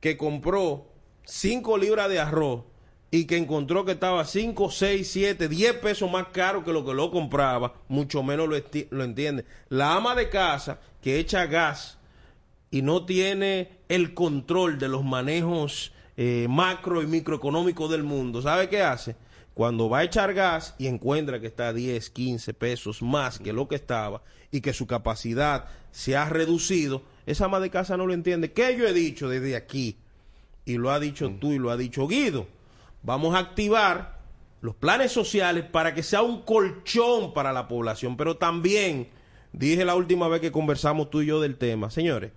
[0.00, 0.88] que compró
[1.24, 2.64] 5 libras de arroz
[3.10, 6.94] y que encontró que estaba 5, 6, 7, 10 pesos más caro que lo que
[6.94, 8.56] lo compraba, mucho menos lo,
[8.90, 9.44] lo entiende.
[9.68, 11.98] La ama de casa que echa gas
[12.70, 18.68] y no tiene el control de los manejos eh, macro y microeconómicos del mundo, ¿sabe
[18.68, 19.16] qué hace?
[19.54, 23.68] Cuando va a echar gas y encuentra que está 10, 15 pesos más que lo
[23.68, 28.14] que estaba y que su capacidad se ha reducido, esa ama de casa no lo
[28.14, 28.52] entiende.
[28.52, 29.98] ¿Qué yo he dicho desde aquí?
[30.64, 32.46] Y lo ha dicho tú y lo ha dicho Guido.
[33.02, 34.20] Vamos a activar
[34.60, 39.08] los planes sociales para que sea un colchón para la población, pero también,
[39.52, 42.32] dije la última vez que conversamos tú y yo del tema, señores,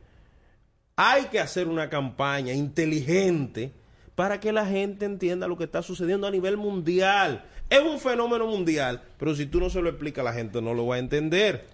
[0.96, 3.72] hay que hacer una campaña inteligente
[4.16, 7.46] para que la gente entienda lo que está sucediendo a nivel mundial.
[7.70, 10.88] Es un fenómeno mundial, pero si tú no se lo explicas, la gente no lo
[10.88, 11.66] va a entender.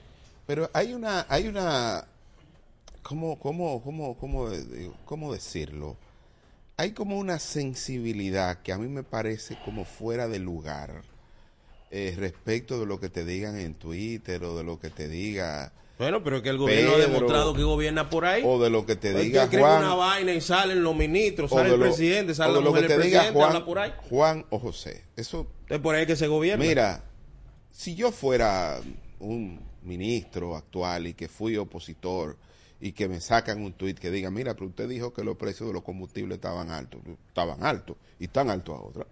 [0.48, 2.06] Pero hay una, hay una
[3.04, 4.50] ¿cómo, cómo, cómo, cómo,
[5.06, 5.98] cómo decirlo?
[6.78, 11.02] Hay como una sensibilidad que a mí me parece como fuera de lugar
[11.92, 15.74] eh, respecto de lo que te digan en Twitter o de lo que te diga
[16.00, 18.42] bueno, pero es que el gobierno ha demostrado que gobierna por ahí.
[18.46, 19.84] O de lo que te diga Juan.
[19.84, 23.50] una vaina y salen los ministros, sale el presidente, sale la mujer del presidente, Juan,
[23.50, 23.92] habla por ahí.
[24.10, 25.04] Juan o José.
[25.18, 26.64] Eso es por ahí que se gobierna.
[26.64, 27.04] Mira,
[27.70, 28.80] si yo fuera
[29.20, 32.38] un ministro actual y que fui opositor
[32.80, 35.68] y que me sacan un tuit que diga, mira, pero usted dijo que los precios
[35.68, 37.02] de los combustibles estaban altos.
[37.28, 37.98] Estaban altos.
[38.22, 39.06] Y están altos ahora.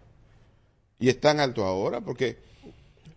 [1.01, 2.37] Y están altos ahora porque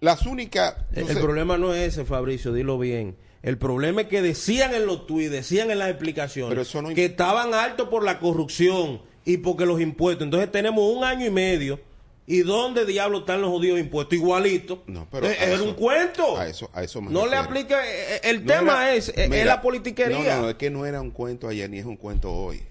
[0.00, 0.74] las únicas...
[0.90, 5.07] el problema no es ese, Fabricio, dilo bien el problema es que decían en los
[5.07, 10.24] tweets, decían en las explicaciones que estaban altos por la corrupción y porque los impuestos.
[10.24, 11.81] Entonces tenemos un año y medio.
[12.26, 14.16] ¿Y dónde diablos están los jodidos impuestos?
[14.16, 14.85] Igualito.
[14.87, 16.37] No, pero es, un cuento.
[16.37, 17.85] A eso, a eso no le aplica.
[17.85, 20.37] Eh, eh, el tema es, es, la politiquería.
[20.37, 22.62] No, no, es que no era un cuento ayer ni es un cuento hoy.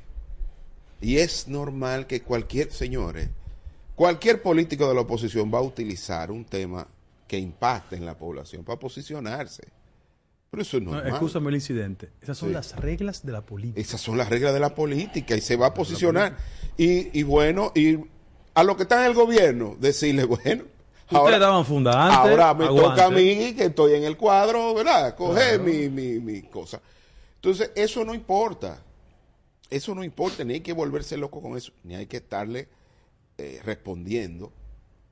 [1.02, 3.28] Y es normal que cualquier, señores,
[3.96, 6.88] cualquier político de la oposición va a utilizar un tema
[7.28, 9.64] que impacte en la población para posicionarse.
[10.50, 11.04] Pero eso es normal.
[11.08, 12.10] No, escúchame el incidente.
[12.22, 13.80] Esas son las reglas de la política.
[13.80, 16.38] Esas son las reglas de la política y se va a posicionar.
[16.78, 18.00] Y, y bueno, y
[18.54, 20.64] a lo que está en el gobierno, decirle, bueno.
[21.12, 22.18] Ustedes daban funda antes.
[22.18, 25.16] Ahora me toca a mí, que estoy en el cuadro, ¿verdad?
[25.16, 26.82] Coger mi, mi, mi cosa.
[27.36, 28.84] Entonces, eso no importa.
[29.70, 32.70] Eso no importa, ni hay que volverse loco con eso, ni hay que estarle
[33.38, 34.52] eh, respondiendo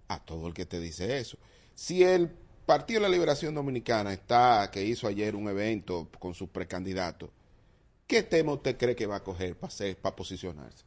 [0.08, 1.38] a todo el que te dice eso.
[1.76, 2.32] Si el
[2.68, 7.30] Partido de la Liberación Dominicana está, que hizo ayer un evento con sus precandidatos,
[8.06, 10.84] ¿qué tema usted cree que va a coger para, para posicionarse?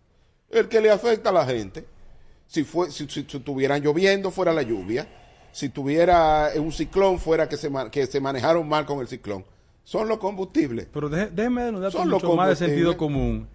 [0.51, 1.87] El que le afecta a la gente.
[2.47, 5.09] Si, fue, si, estuvieran lloviendo, fuera la lluvia.
[5.53, 9.47] Si tuviera un ciclón, fuera que se, que se manejaron mal con el ciclón.
[9.83, 10.87] Son los combustibles.
[10.93, 13.49] Pero déjeme dar un dato mucho más de sentido común.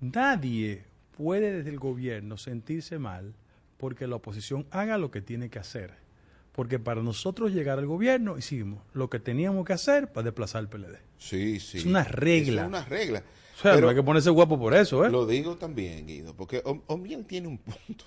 [0.00, 0.82] Nadie
[1.16, 3.34] puede desde el gobierno sentirse mal
[3.76, 6.05] porque la oposición haga lo que tiene que hacer
[6.56, 10.68] porque para nosotros llegar al gobierno hicimos lo que teníamos que hacer para desplazar el
[10.68, 10.96] PLD.
[11.18, 11.78] Sí, sí.
[11.78, 12.62] Es una regla.
[12.62, 13.22] Es una regla.
[13.58, 15.10] O sea, no hay que ponerse guapo por eso, ¿eh?
[15.10, 18.06] Lo digo también, Guido, porque Omiel tiene un punto.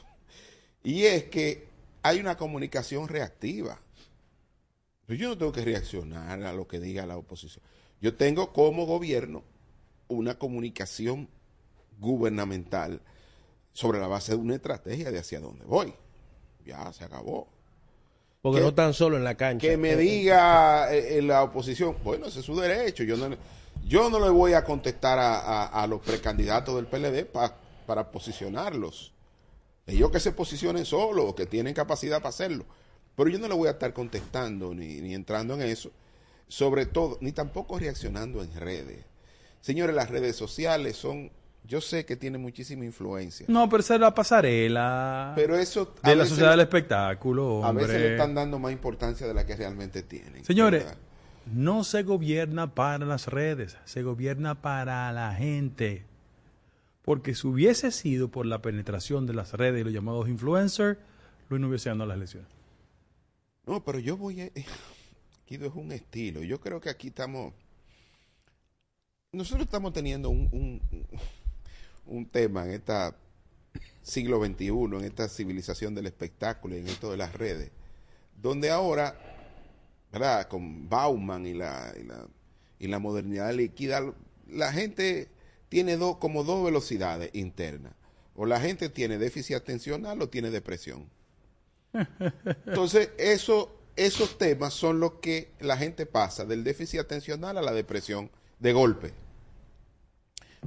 [0.84, 1.68] Y es que
[2.02, 3.80] hay una comunicación reactiva.
[5.08, 7.64] Yo no tengo que reaccionar a lo que diga la oposición.
[8.02, 9.44] Yo tengo como gobierno
[10.08, 11.30] una comunicación
[12.00, 13.02] gubernamental
[13.74, 15.94] sobre la base de una estrategia de hacia dónde voy.
[16.66, 17.59] Ya se acabó.
[18.42, 19.68] Porque no tan solo en la cancha.
[19.68, 23.04] Que me diga en eh, eh, la oposición, bueno, ese es su derecho.
[23.04, 23.36] Yo no,
[23.86, 27.26] yo no le voy a contestar a, los precandidatos del PLD
[27.86, 29.14] para posicionarlos.
[29.86, 32.66] Ellos que se posicionen solos, que tienen capacidad para hacerlo.
[33.16, 35.92] Pero yo no le voy a estar contestando ni, ni entrando en eso.
[36.48, 39.04] Sobre todo, ni tampoco reaccionando en redes.
[39.62, 41.32] Señores, las redes sociales son
[41.64, 43.46] yo sé que tiene muchísima influencia.
[43.48, 45.34] No, pero esa es la pasarela.
[45.36, 45.94] Pero eso.
[46.04, 47.64] De la sociedad del espectáculo.
[47.64, 50.44] A veces le están dando más importancia de la que realmente tienen.
[50.44, 50.86] Señores,
[51.46, 56.06] no se gobierna para las redes, se gobierna para la gente.
[57.04, 60.98] Porque si hubiese sido por la penetración de las redes y los llamados influencers,
[61.50, 62.50] Luis no hubiese ganado las elecciones.
[63.66, 64.50] No, pero yo voy a.
[65.48, 66.42] Guido es un estilo.
[66.44, 67.54] Yo creo que aquí estamos.
[69.32, 70.82] Nosotros estamos teniendo un un
[72.32, 72.94] tema en este
[74.02, 77.72] siglo XXI, en esta civilización del espectáculo y en esto de las redes,
[78.42, 79.16] donde ahora,
[80.12, 80.48] ¿verdad?
[80.48, 82.28] Con Bauman y la, y la,
[82.80, 84.14] y la modernidad líquida,
[84.48, 85.30] la gente
[85.70, 87.94] tiene dos, como dos velocidades internas.
[88.36, 91.10] O la gente tiene déficit atencional o tiene depresión.
[92.66, 97.74] Entonces, eso, esos temas son los que la gente pasa del déficit atencional a la
[97.74, 99.14] depresión de golpe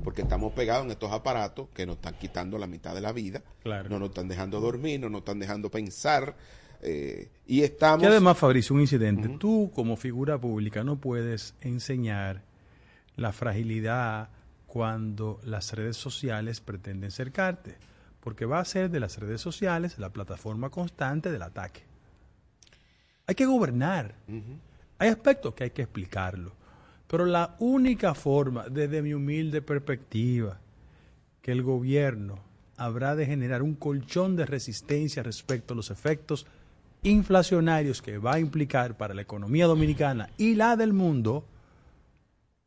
[0.05, 3.42] porque estamos pegados en estos aparatos que nos están quitando la mitad de la vida,
[3.64, 6.37] no nos están dejando dormir, no nos están dejando pensar.
[6.81, 8.02] Eh, y estamos...
[8.02, 9.28] Y además, Fabricio, un incidente.
[9.38, 12.42] Tú, como figura pública, no puedes enseñar
[13.16, 14.31] la fragilidad
[14.66, 17.77] cuando las redes sociales pretenden cercarte,
[18.21, 21.83] porque va a ser de las redes sociales la plataforma constante del ataque.
[23.27, 24.14] Hay que gobernar.
[24.98, 26.54] Hay aspectos que hay que explicarlo.
[27.13, 30.58] Pero la única forma, desde mi humilde perspectiva,
[31.42, 32.38] que el gobierno
[32.79, 36.46] habrá de generar un colchón de resistencia respecto a los efectos
[37.02, 41.44] inflacionarios que va a implicar para la economía dominicana y la del mundo,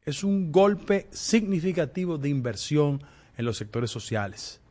[0.04, 3.02] es un golpe significativo de inversión
[3.38, 4.62] en los sectores sociales,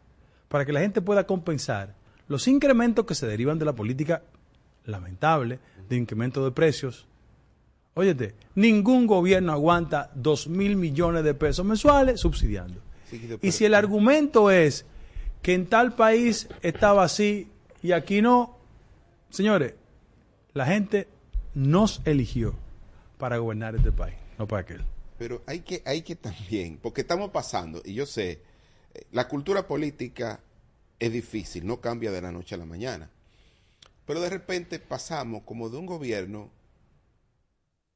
[0.46, 1.96] para que la gente pueda compensar
[2.28, 4.22] los incrementos que se derivan de la política
[4.84, 5.58] lamentable
[5.88, 7.08] de incremento de precios,
[7.94, 12.80] Óyete, ningún gobierno aguanta dos mil millones de pesos mensuales subsidiando.
[13.40, 14.84] y si el argumento es
[15.42, 17.48] que en tal país estaba así
[17.82, 18.58] y aquí no,
[19.30, 19.74] señores,
[20.54, 21.06] la gente
[21.54, 22.54] nos eligió
[23.18, 24.82] para gobernar este país, no para aquel.
[25.18, 28.40] Pero hay que, hay que también, porque estamos pasando, y yo sé,
[29.12, 30.40] la cultura política
[30.98, 33.10] es difícil, no cambia de la noche a la mañana.
[34.06, 36.50] Pero de repente pasamos como de un gobierno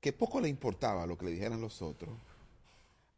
[0.01, 2.11] que poco le importaba lo que le dijeran los otros,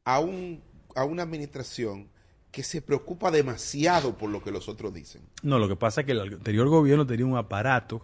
[0.04, 0.62] a, un,
[0.94, 2.08] a una administración
[2.50, 5.22] que se preocupa demasiado por lo que los otros dicen.
[5.42, 8.02] No, lo que pasa es que el anterior gobierno tenía un aparato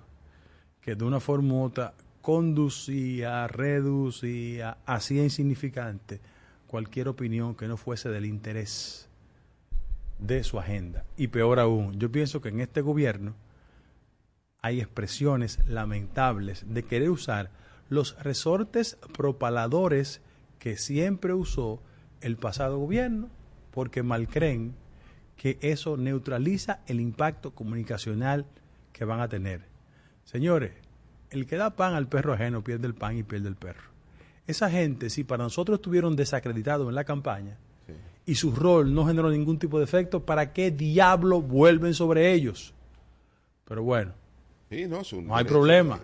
[0.80, 6.20] que de una forma u otra conducía, reducía, hacía insignificante
[6.66, 9.08] cualquier opinión que no fuese del interés
[10.18, 11.04] de su agenda.
[11.16, 13.34] Y peor aún, yo pienso que en este gobierno
[14.60, 17.50] hay expresiones lamentables de querer usar
[17.88, 20.20] los resortes propaladores
[20.58, 21.80] que siempre usó
[22.20, 23.28] el pasado gobierno,
[23.70, 24.74] porque mal creen
[25.36, 28.46] que eso neutraliza el impacto comunicacional
[28.92, 29.62] que van a tener.
[30.24, 30.72] Señores,
[31.30, 33.90] el que da pan al perro ajeno pierde el pan y pierde el perro.
[34.46, 37.58] Esa gente, si para nosotros estuvieron desacreditados en la campaña
[38.24, 42.72] y su rol no generó ningún tipo de efecto, ¿para qué diablo vuelven sobre ellos?
[43.64, 44.12] Pero bueno,
[44.70, 46.00] no, hay problema.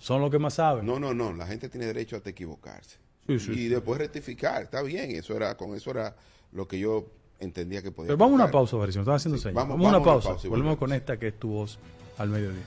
[0.00, 0.86] Son los que más saben.
[0.86, 1.32] No, no, no.
[1.32, 2.96] La gente tiene derecho a equivocarse.
[3.28, 4.62] y después rectificar.
[4.62, 5.10] Está bien.
[5.12, 6.16] Eso era, con eso era
[6.52, 7.06] lo que yo
[7.38, 8.08] entendía que podía.
[8.08, 9.02] Pero vamos a una pausa, Versión.
[9.02, 9.54] Estaba haciendo señas.
[9.54, 10.36] Vamos, a una pausa.
[10.48, 11.78] Volvemos con esta que es tu voz
[12.18, 12.62] al mediodía.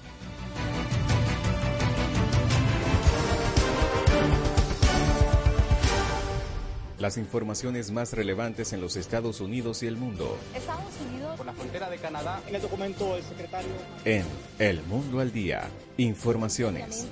[7.03, 10.37] Las informaciones más relevantes en los Estados Unidos y el mundo.
[10.55, 11.35] Estados Unidos.
[11.35, 12.41] Por la frontera de Canadá.
[12.47, 13.67] En el documento del secretario.
[14.05, 14.23] En
[14.57, 15.67] El Mundo al Día.
[15.97, 17.05] Informaciones.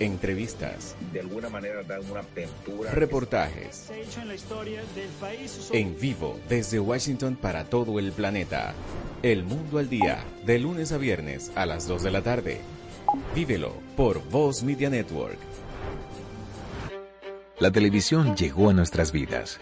[0.00, 0.96] Entrevistas.
[1.12, 2.90] De alguna manera dan una apertura.
[2.90, 3.88] Reportajes.
[5.70, 8.74] En vivo desde Washington para todo el planeta.
[9.22, 10.24] El Mundo al Día.
[10.44, 12.60] De lunes a viernes a las 2 de la tarde.
[13.32, 15.38] Vívelo por Voz Media Network.
[17.58, 19.60] La televisión llegó a nuestras vidas.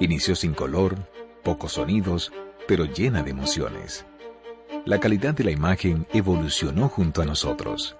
[0.00, 0.96] Inició sin color,
[1.42, 2.32] pocos sonidos,
[2.68, 4.06] pero llena de emociones.
[4.84, 7.96] La calidad de la imagen evolucionó junto a nosotros.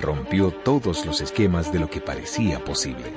[0.00, 3.12] Rompió todos los esquemas de lo que parecía posible.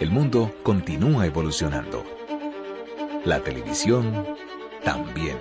[0.00, 2.04] El mundo continúa evolucionando.
[3.24, 4.26] La televisión
[4.82, 5.38] también.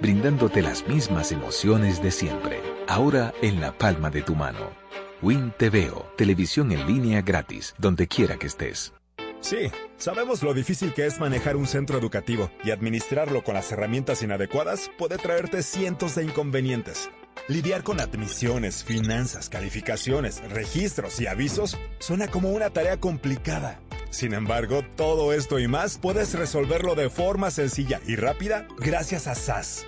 [0.00, 4.83] Brindándote las mismas emociones de siempre, ahora en la palma de tu mano
[5.22, 8.92] Win TVO, televisión en línea gratis, donde quiera que estés.
[9.40, 14.22] Sí, sabemos lo difícil que es manejar un centro educativo y administrarlo con las herramientas
[14.22, 17.10] inadecuadas puede traerte cientos de inconvenientes.
[17.48, 23.80] Lidiar con admisiones, finanzas, calificaciones, registros y avisos suena como una tarea complicada.
[24.08, 29.34] Sin embargo, todo esto y más puedes resolverlo de forma sencilla y rápida gracias a
[29.34, 29.84] SAS.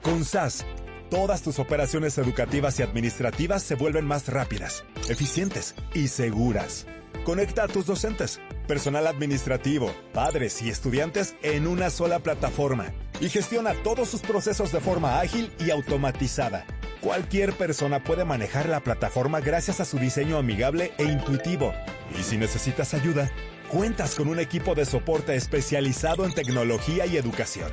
[0.00, 0.64] Con SAS,
[1.10, 6.86] todas tus operaciones educativas y administrativas se vuelven más rápidas, eficientes y seguras.
[7.24, 13.74] Conecta a tus docentes, personal administrativo, padres y estudiantes en una sola plataforma y gestiona
[13.82, 16.66] todos sus procesos de forma ágil y automatizada.
[17.00, 21.72] Cualquier persona puede manejar la plataforma gracias a su diseño amigable e intuitivo.
[22.18, 23.30] Y si necesitas ayuda,
[23.70, 27.70] cuentas con un equipo de soporte especializado en tecnología y educación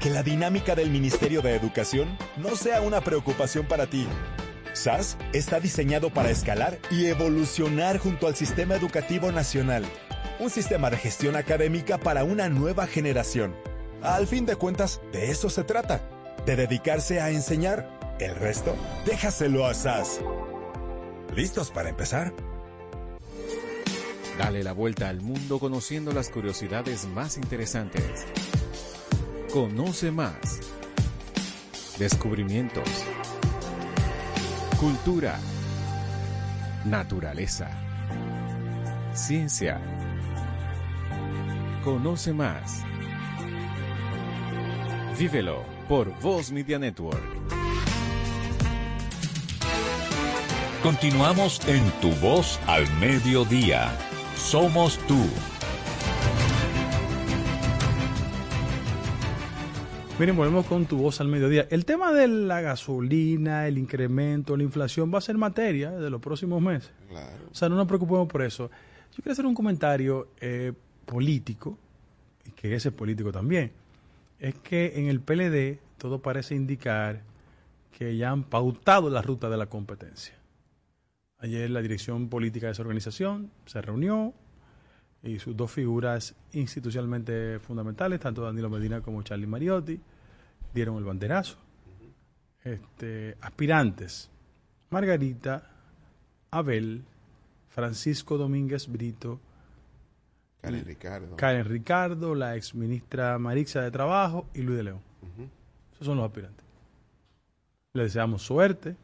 [0.00, 4.06] que la dinámica del Ministerio de Educación no sea una preocupación para ti.
[4.72, 9.84] SAS está diseñado para escalar y evolucionar junto al sistema educativo nacional,
[10.40, 13.54] un sistema de gestión académica para una nueva generación.
[14.02, 16.02] Al fin de cuentas, de eso se trata,
[16.44, 17.88] de dedicarse a enseñar.
[18.20, 18.76] El resto,
[19.06, 20.20] déjaselo a SAS.
[21.34, 22.32] ¿Listos para empezar?
[24.38, 28.26] Dale la vuelta al mundo conociendo las curiosidades más interesantes.
[29.54, 30.58] Conoce más.
[31.96, 32.88] Descubrimientos.
[34.80, 35.38] Cultura.
[36.84, 37.70] Naturaleza.
[39.12, 39.80] Ciencia.
[41.84, 42.82] Conoce más.
[45.16, 47.22] Vívelo por Voz Media Network.
[50.82, 53.96] Continuamos en Tu Voz al Mediodía.
[54.34, 55.24] Somos tú.
[60.16, 61.66] Miren, volvemos con tu voz al mediodía.
[61.70, 66.20] El tema de la gasolina, el incremento, la inflación va a ser materia de los
[66.20, 66.92] próximos meses.
[67.08, 67.48] Claro.
[67.50, 68.70] O sea, no nos preocupemos por eso.
[69.10, 70.72] Yo quiero hacer un comentario eh,
[71.04, 71.76] político,
[72.46, 73.72] y que ese es político también.
[74.38, 77.22] Es que en el PLD todo parece indicar
[77.90, 80.34] que ya han pautado la ruta de la competencia.
[81.38, 84.32] Ayer la dirección política de esa organización se reunió
[85.24, 89.98] y sus dos figuras institucionalmente fundamentales, tanto Danilo Medina como Charlie Mariotti,
[90.72, 91.56] dieron el banderazo.
[92.62, 94.30] Este, aspirantes,
[94.90, 95.70] Margarita,
[96.50, 97.02] Abel,
[97.68, 99.40] Francisco Domínguez Brito,
[100.60, 101.36] Karen Ricardo.
[101.36, 105.00] Karen Ricardo, la ex ministra Marixa de Trabajo y Luis de León.
[105.92, 106.64] Esos son los aspirantes.
[107.92, 108.96] Les deseamos suerte.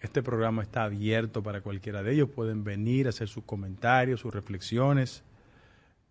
[0.00, 2.28] Este programa está abierto para cualquiera de ellos.
[2.28, 5.22] Pueden venir a hacer sus comentarios, sus reflexiones,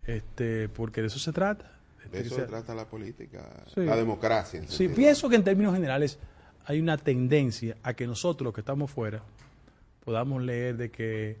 [0.06, 1.70] este, porque de eso se trata.
[2.10, 3.80] De eso se trata la política, Sí.
[3.80, 4.58] la democracia.
[4.60, 4.96] en Sí, sentido.
[4.96, 6.18] pienso que en términos generales
[6.66, 9.22] hay una tendencia a que nosotros, los que estamos fuera,
[10.04, 11.38] podamos leer de que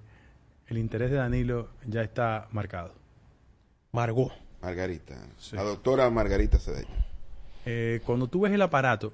[0.68, 2.94] el interés de Danilo ya está marcado.
[3.92, 4.32] Margot.
[4.62, 5.16] Margarita.
[5.52, 6.88] La doctora Margarita Cedeño.
[7.66, 9.12] Eh, cuando tú ves el aparato,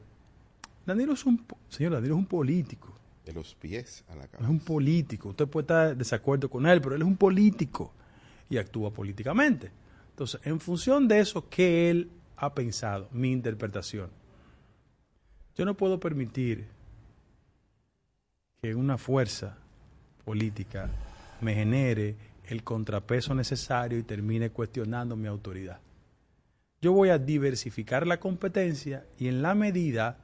[0.87, 2.95] Danilo es un, señor, Danilo es un político.
[3.25, 4.45] De los pies a la cabeza.
[4.45, 5.31] Es un político.
[5.31, 7.93] Usted puede estar de desacuerdo con él, pero él es un político
[8.51, 9.71] y actúa políticamente.
[10.11, 13.09] Entonces, en función de eso, ¿qué él ha pensado?
[13.13, 14.11] Mi interpretación.
[15.57, 16.67] Yo no puedo permitir
[18.61, 19.57] que una fuerza
[20.25, 20.91] política
[21.41, 22.17] me genere
[22.49, 25.81] el contrapeso necesario y termine cuestionando mi autoridad.
[26.81, 30.19] Yo voy a diversificar la competencia y en la medida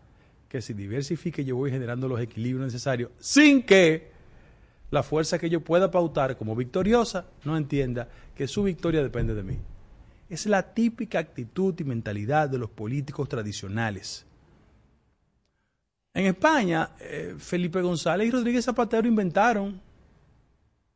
[0.48, 4.13] que se diversifique yo voy generando los equilibrios necesarios sin que
[4.94, 9.42] la fuerza que yo pueda pautar como victoriosa no entienda que su victoria depende de
[9.42, 9.58] mí.
[10.30, 14.24] Es la típica actitud y mentalidad de los políticos tradicionales.
[16.14, 19.80] En España, eh, Felipe González y Rodríguez Zapatero inventaron,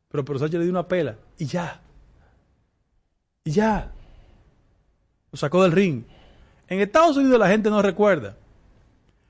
[0.07, 1.81] pero Pedro Sánchez le dio una pela y ya.
[3.43, 3.91] Y ya.
[5.31, 6.03] Lo sacó del ring.
[6.69, 8.37] En Estados Unidos la gente no recuerda.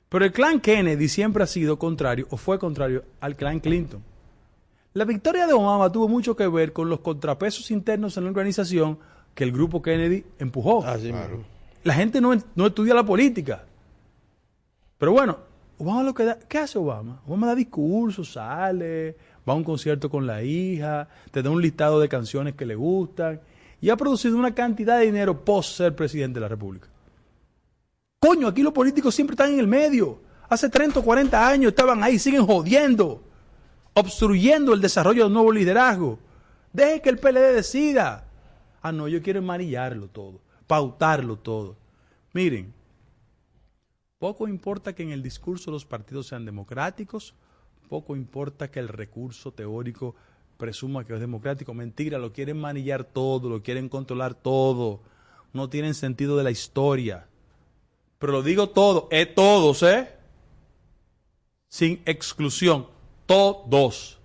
[0.09, 4.08] Pero el clan Kennedy siempre ha sido contrario o fue contrario al clan Clinton.
[4.93, 8.97] La victoria de Obama tuvo mucho que ver con los contrapesos internos en la organización
[9.35, 10.83] que el grupo Kennedy empujó.
[11.83, 13.63] La gente no, no estudia la política.
[14.97, 15.37] Pero bueno,
[15.77, 17.21] Obama lo que da, ¿qué hace Obama?
[17.25, 19.15] Obama da discursos, sale,
[19.47, 22.75] va a un concierto con la hija, te da un listado de canciones que le
[22.75, 23.39] gustan
[23.79, 26.89] y ha producido una cantidad de dinero post ser presidente de la República.
[28.19, 30.19] Coño, aquí los políticos siempre están en el medio.
[30.49, 33.23] Hace 30 o 40 años estaban ahí, siguen jodiendo,
[33.99, 36.19] obstruyendo el desarrollo del nuevo liderazgo.
[36.73, 38.25] Deje que el PLD decida.
[38.81, 41.75] Ah, no, yo quiero marillarlo todo, pautarlo todo.
[42.33, 42.73] Miren,
[44.19, 47.33] poco importa que en el discurso los partidos sean democráticos,
[47.89, 50.15] poco importa que el recurso teórico
[50.57, 51.73] presuma que es democrático.
[51.73, 55.01] Mentira, lo quieren manillar todo, lo quieren controlar todo.
[55.53, 57.27] No tienen sentido de la historia.
[58.19, 60.09] Pero lo digo todo, es todos, ¿eh?
[61.69, 62.87] Sin exclusión,
[63.29, 64.19] todos.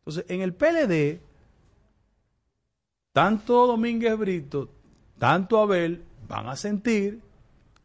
[0.00, 1.20] Entonces, en el PLD,
[3.14, 4.68] tanto Domínguez Brito,
[5.18, 7.20] tanto Abel van a sentir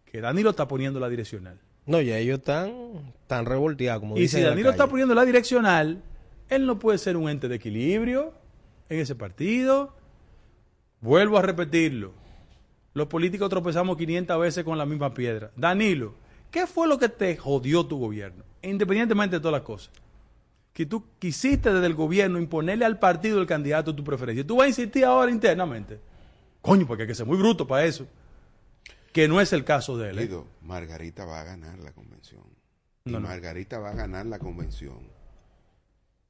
[0.04, 1.58] que Danilo está poniendo la direccional.
[1.86, 6.04] No, ya ellos están tan revolteados como Y dicen si Danilo está poniendo la direccional,
[6.50, 8.34] él no puede ser un ente de equilibrio
[8.90, 9.96] en ese partido.
[11.00, 12.12] Vuelvo a repetirlo.
[12.94, 15.52] Los políticos tropezamos 500 veces con la misma piedra.
[15.56, 16.16] Danilo,
[16.52, 18.44] ¿qué fue lo que te jodió tu gobierno?
[18.62, 19.92] Independientemente de todas las cosas.
[20.80, 24.48] Que tú quisiste desde el gobierno imponerle al partido el candidato de tu preferencia.
[24.48, 26.00] Tú vas a insistir ahora internamente.
[26.62, 28.08] Coño, porque hay que ser muy bruto para eso.
[29.12, 30.20] Que no es el caso de él.
[30.20, 30.30] ¿eh?
[30.62, 32.44] Margarita va a ganar la convención.
[33.04, 33.20] Y no.
[33.20, 35.00] Margarita va a ganar la convención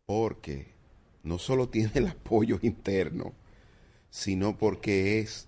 [0.08, 0.74] porque
[1.22, 3.34] no solo tiene el apoyo interno,
[4.10, 5.48] sino porque es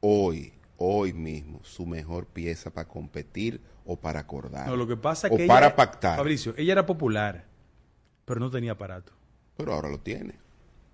[0.00, 4.68] hoy, hoy mismo, su mejor pieza para competir o para acordar.
[4.68, 6.16] No, lo que pasa es o que para ella- pactar.
[6.16, 7.44] Fabricio, ella era popular,
[8.28, 9.10] pero no tenía aparato.
[9.56, 10.34] Pero ahora lo tiene.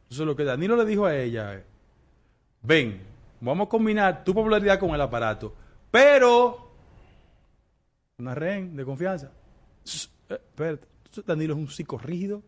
[0.04, 1.64] Entonces lo que Danilo le dijo a ella es,
[2.62, 3.02] ven,
[3.40, 5.52] vamos a combinar tu popularidad con el aparato,
[5.90, 6.70] pero
[8.18, 9.32] una rehén de confianza.
[10.28, 10.86] Eh, espérate,
[11.26, 12.40] Danilo es un psicorrígido.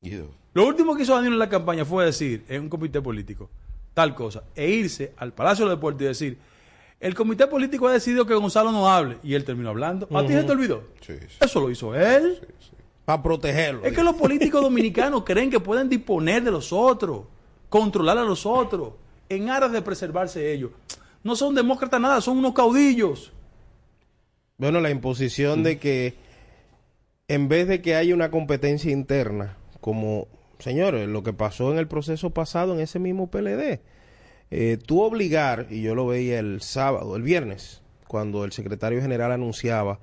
[0.00, 3.50] Guido, Lo último que hizo Danilo en la campaña fue decir, en un comité político,
[3.92, 6.38] tal cosa, e irse al Palacio de Deportes y decir,
[7.00, 10.08] el comité político ha decidido que Gonzalo no hable, y él terminó hablando.
[10.14, 10.82] ¿A ti se te olvidó?
[11.40, 12.40] Eso lo hizo él.
[13.04, 13.84] Para protegerlo.
[13.84, 17.22] Es que los políticos dominicanos creen que pueden disponer de los otros,
[17.68, 18.92] controlar a los otros,
[19.28, 20.72] en aras de preservarse ellos.
[21.22, 23.32] No son demócratas nada, son unos caudillos.
[24.58, 26.16] Bueno, la imposición de que
[27.28, 30.26] en vez de que haya una competencia interna, como,
[30.58, 33.80] señores, lo que pasó en el proceso pasado en ese mismo PLD,
[34.50, 39.32] eh, tú obligar, y yo lo veía el sábado, el viernes, cuando el secretario general
[39.32, 39.98] anunciaba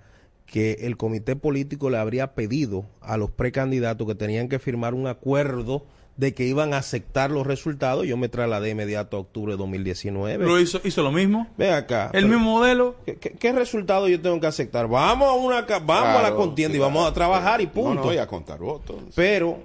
[0.45, 5.07] que el comité político le habría pedido a los precandidatos que tenían que firmar un
[5.07, 5.85] acuerdo
[6.17, 8.05] de que iban a aceptar los resultados.
[8.05, 10.37] Yo me trasladé inmediato a octubre de 2019.
[10.45, 11.47] Pero hizo, hizo lo mismo.
[11.57, 12.05] Ven acá.
[12.13, 12.95] El pero- mismo modelo.
[13.05, 14.87] ¿Qué, qué- qué resultado yo tengo que aceptar?
[14.87, 18.05] Vamos a una vamos a la Claro, contienda y vamos a trabajar y punto.
[18.05, 18.95] no, y a contar votos.
[19.15, 19.59] Pero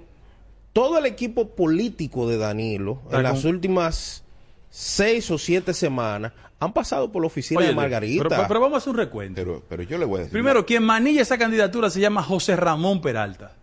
[0.73, 4.23] todo el equipo político de Danilo en las con- últimas
[4.71, 8.27] seis o siete semanas han pasado por la oficina Oye, de Margarita.
[8.29, 9.35] Pero, pero vamos a hacer un recuento.
[9.35, 10.31] Pero, pero yo le voy a decir.
[10.31, 13.55] Primero, quien manilla esa candidatura se llama José Ramón Peralta.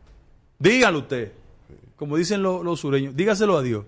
[0.58, 1.32] Dígalo usted.
[1.96, 3.84] Como dicen los, los sureños, dígaselo a Dios.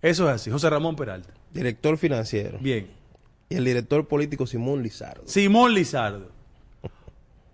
[0.00, 1.32] Eso es así, José Ramón Peralta.
[1.52, 2.58] director financiero.
[2.60, 2.88] Bien.
[3.48, 5.22] Y el director político Simón Lizardo.
[5.26, 6.30] Simón Lizardo.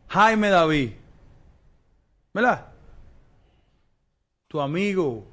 [0.08, 0.90] Jaime David.
[2.34, 2.66] ¿Verdad?
[4.48, 5.24] Tu amigo,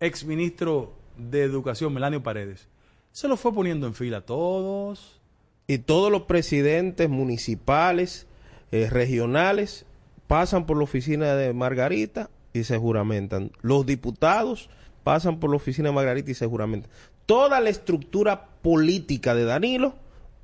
[0.00, 2.68] ex ministro de Educación, Melanio Paredes.
[3.12, 5.20] Se lo fue poniendo en fila a todos.
[5.66, 8.26] Y todos los presidentes municipales,
[8.70, 9.86] eh, regionales,
[10.26, 13.50] pasan por la oficina de Margarita y se juramentan.
[13.62, 14.68] Los diputados
[15.04, 16.90] pasan por la oficina de Margarita y se juramentan.
[17.26, 19.94] Toda la estructura política de Danilo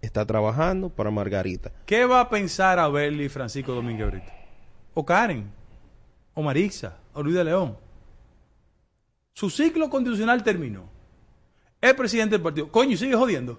[0.00, 1.72] está trabajando para Margarita.
[1.86, 4.32] ¿Qué va a pensar Abel y Francisco Domínguez ahorita?
[4.94, 5.50] O Karen,
[6.34, 7.76] o Marixa, o Luis de León.
[9.40, 10.90] Su ciclo constitucional terminó.
[11.80, 12.70] Es presidente del partido.
[12.70, 13.58] Coño, y sigue jodiendo.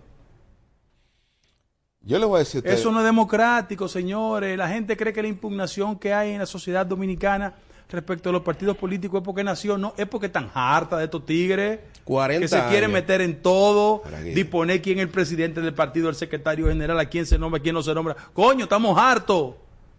[2.02, 2.72] Yo le voy a decir a usted.
[2.72, 4.56] Eso no es democrático, señores.
[4.60, 7.56] La gente cree que la impugnación que hay en la sociedad dominicana
[7.90, 11.26] respecto a los partidos políticos es porque nació, no, es porque están harta de estos
[11.26, 12.94] tigres 40 que se quieren años.
[12.94, 14.04] meter en todo,
[14.36, 17.74] disponer quién es el presidente del partido, el secretario general, a quién se nombra, quién
[17.74, 18.16] no se nombra.
[18.34, 19.56] Coño, estamos hartos.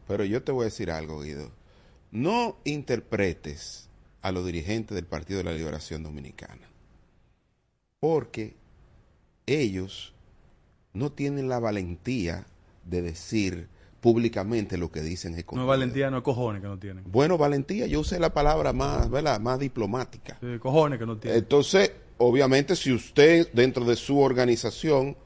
[0.07, 1.51] Pero yo te voy a decir algo, Guido.
[2.13, 3.91] No interpretes
[4.23, 6.69] a los dirigentes del Partido de la Liberación Dominicana.
[8.01, 8.57] Porque
[9.47, 10.15] ellos
[10.93, 12.47] no tienen la valentía
[12.85, 13.69] de decir
[14.01, 15.35] públicamente lo que dicen.
[15.35, 17.05] es No valentía, no es cojones que no tienen.
[17.07, 19.41] Bueno, valentía, yo usé la palabra más, ¿verdad?
[19.41, 20.39] más diplomática.
[20.41, 21.39] Sí, cojones que no tienen.
[21.39, 25.17] Entonces, obviamente, si usted dentro de su organización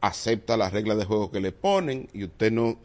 [0.00, 2.78] acepta las reglas de juego que le ponen y usted no,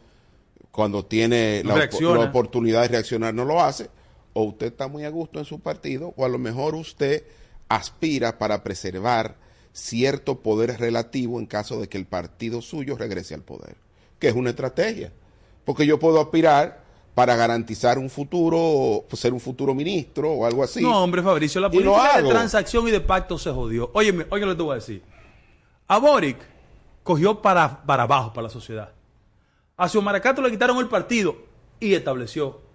[0.70, 3.88] cuando tiene No la oportunidad de reaccionar, no lo hace,
[4.36, 7.24] o usted está muy a gusto en su partido, o a lo mejor usted
[7.70, 9.36] aspira para preservar
[9.72, 13.76] cierto poder relativo en caso de que el partido suyo regrese al poder,
[14.18, 15.10] que es una estrategia,
[15.64, 16.84] porque yo puedo aspirar
[17.14, 20.82] para garantizar un futuro, ser un futuro ministro o algo así.
[20.82, 23.90] No, hombre, Fabricio, la política de transacción y de pacto se jodió.
[23.94, 25.02] Óyeme, oye lo que te voy a decir.
[25.88, 26.36] A Boric
[27.02, 28.92] cogió para, para abajo, para la sociedad.
[29.78, 31.38] A Xiomara Castro le quitaron el partido
[31.80, 32.65] y estableció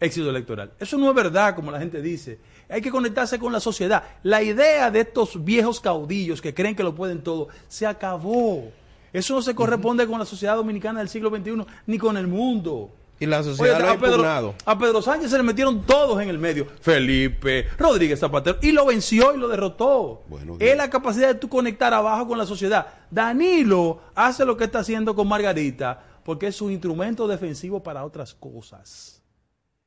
[0.00, 0.72] éxito electoral.
[0.80, 2.40] Eso no es verdad, como la gente dice.
[2.68, 4.02] Hay que conectarse con la sociedad.
[4.22, 8.72] La idea de estos viejos caudillos que creen que lo pueden todo se acabó.
[9.12, 12.90] Eso no se corresponde con la sociedad dominicana del siglo XXI ni con el mundo.
[13.18, 16.22] Y la sociedad Oye, lo ha a, Pedro, a Pedro Sánchez se le metieron todos
[16.22, 16.66] en el medio.
[16.80, 18.58] Felipe, Rodríguez Zapatero.
[18.62, 20.22] Y lo venció y lo derrotó.
[20.26, 22.86] Bueno, es la capacidad de tú conectar abajo con la sociedad.
[23.10, 28.34] Danilo hace lo que está haciendo con Margarita porque es su instrumento defensivo para otras
[28.34, 29.19] cosas.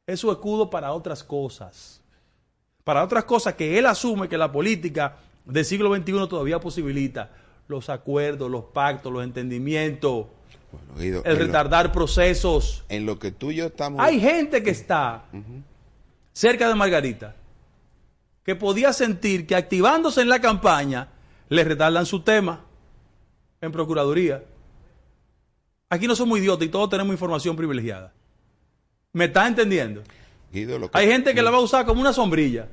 [0.05, 2.01] Es su escudo para otras cosas.
[2.83, 7.31] Para otras cosas que él asume que la política del siglo XXI todavía posibilita.
[7.69, 10.25] Los acuerdos, los pactos, los entendimientos,
[10.71, 12.83] Bueno, Guido, el lo- retardar procesos.
[12.89, 14.01] en lo que tú y yo estamos...
[14.03, 15.23] Hay gente que está
[16.33, 17.35] cerca de Margarita
[18.43, 21.07] que podía sentir que activándose en la campaña
[21.47, 22.65] le retardan su tema
[23.61, 24.43] en Procuraduría.
[25.89, 28.11] Aquí no somos idiotas y todos tenemos información privilegiada.
[29.13, 30.01] ¿Me está entendiendo?
[30.51, 32.67] Guido, lo que- Hay gente que la va a usar como una sombrilla.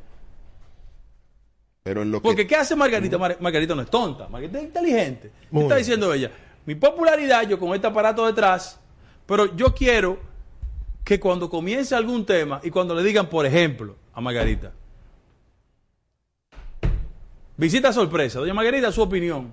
[1.83, 2.25] Pero en lo que...
[2.29, 3.17] Porque ¿qué hace Margarita?
[3.19, 5.31] Mar- Margarita no es tonta, Margarita es inteligente.
[5.51, 6.31] ¿Qué está diciendo ella?
[6.67, 8.79] Mi popularidad, yo con este aparato detrás,
[9.27, 10.19] pero yo quiero
[11.05, 14.73] que cuando comience algún tema y cuando le digan, por ejemplo, a Margarita,
[17.57, 19.53] visita sorpresa, doña Margarita, su opinión.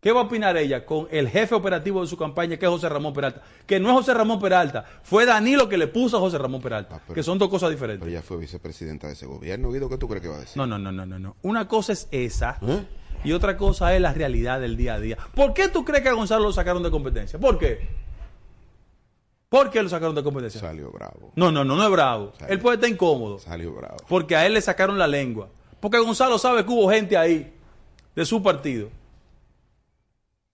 [0.00, 2.88] ¿Qué va a opinar ella con el jefe operativo de su campaña, que es José
[2.88, 3.42] Ramón Peralta?
[3.66, 6.96] Que no es José Ramón Peralta, fue Danilo que le puso a José Ramón Peralta,
[6.96, 8.00] Ah, pero- que son dos cosas diferentes.
[8.06, 10.56] Pero ella fue vicepresidenta de ese gobierno, Guido, ¿qué tú crees que va a decir?
[10.56, 11.36] No, no, no, no, no, no.
[11.42, 12.82] Una cosa es esa ¿Eh?
[13.24, 15.18] y otra cosa es la realidad del día a día.
[15.34, 17.38] ¿Por qué tú crees que a Gonzalo lo sacaron de competencia?
[17.38, 17.86] ¿Por qué?
[19.50, 20.60] ¿Por qué lo sacaron de competencia?
[20.62, 22.32] Salió bravo, No, no, no, no es bravo.
[22.38, 22.54] Salió.
[22.54, 23.96] Él puede estar incómodo salió bravo.
[24.08, 25.48] porque a él le sacaron la lengua.
[25.80, 27.52] Porque Gonzalo sabe que hubo gente ahí
[28.14, 28.88] de su partido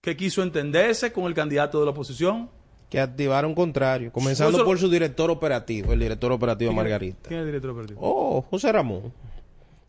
[0.07, 2.49] que quiso entenderse con el candidato de la oposición.
[2.89, 4.11] Que activaron contrario.
[4.11, 7.27] Comenzando por su director operativo, el director operativo Margarita.
[7.27, 7.99] ¿Quién es el director operativo?
[8.01, 9.11] Oh, José Ramón.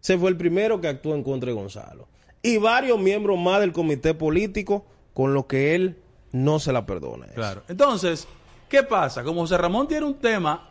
[0.00, 2.08] Se fue el primero que actuó en contra de Gonzalo.
[2.42, 5.98] Y varios miembros más del comité político con lo que él
[6.32, 7.26] no se la perdona.
[7.26, 7.34] eso.
[7.34, 7.62] Claro.
[7.68, 8.26] Entonces,
[8.68, 9.24] ¿Qué pasa?
[9.24, 10.68] Como José Ramón tiene un tema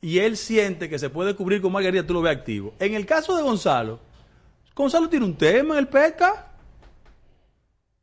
[0.00, 2.74] y él siente que se puede cubrir con Margarita, tú lo ves activo.
[2.78, 3.98] En el caso de Gonzalo,
[4.74, 6.49] Gonzalo tiene un tema en el PECA.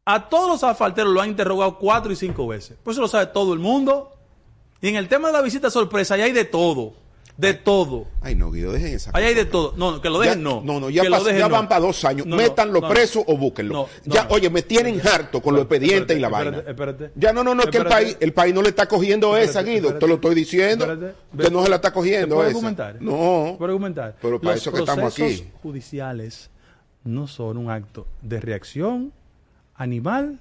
[0.09, 2.77] A todos los asfalteros lo han interrogado cuatro y cinco veces.
[2.83, 4.13] Pues eso lo sabe todo el mundo.
[4.81, 6.93] Y en el tema de la visita sorpresa, ahí hay de todo.
[7.35, 8.07] De todo.
[8.21, 9.73] Ay, no, Guido, dejen esa Ahí hay de todo.
[9.77, 10.61] No, no, que lo dejen Ya- no.
[10.63, 11.53] No, no, ya, pas- dejen ya no.
[11.55, 12.25] van para dos años.
[12.25, 13.87] No, Métanlo preso o búsquenlo.
[14.05, 16.69] Ya, oye, me tienen harto con los expedientes y la Espérate, vaina.
[16.71, 17.11] espérate.
[17.15, 19.59] Ya no, no, no, es que el país, el país no le está cogiendo esa,
[19.59, 19.87] Espérate, Guido.
[19.89, 19.99] espérate.
[19.99, 20.85] Te lo estoy diciendo.
[20.91, 21.15] Espérate.
[21.37, 22.57] Que no se la está ¿Te cogiendo puedo esa.
[22.57, 22.97] argumentar?
[23.01, 23.55] No.
[23.57, 24.15] ¿Puedo argumentar?
[24.21, 25.51] Pero para Los eso que estamos procesos aquí.
[25.61, 26.49] judiciales
[27.03, 29.13] no son un acto de reacción
[29.77, 30.39] animal,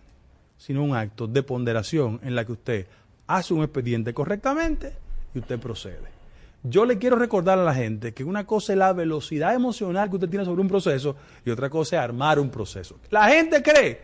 [0.59, 2.87] sino un acto de ponderación en la que usted
[3.26, 4.93] hace un expediente correctamente
[5.34, 6.16] y usted procede.
[6.62, 10.16] Yo le quiero recordar a la gente que una cosa es la velocidad emocional que
[10.16, 11.14] usted tiene sobre un proceso
[11.45, 12.99] y otra cosa es armar un proceso.
[13.11, 14.01] La gente cree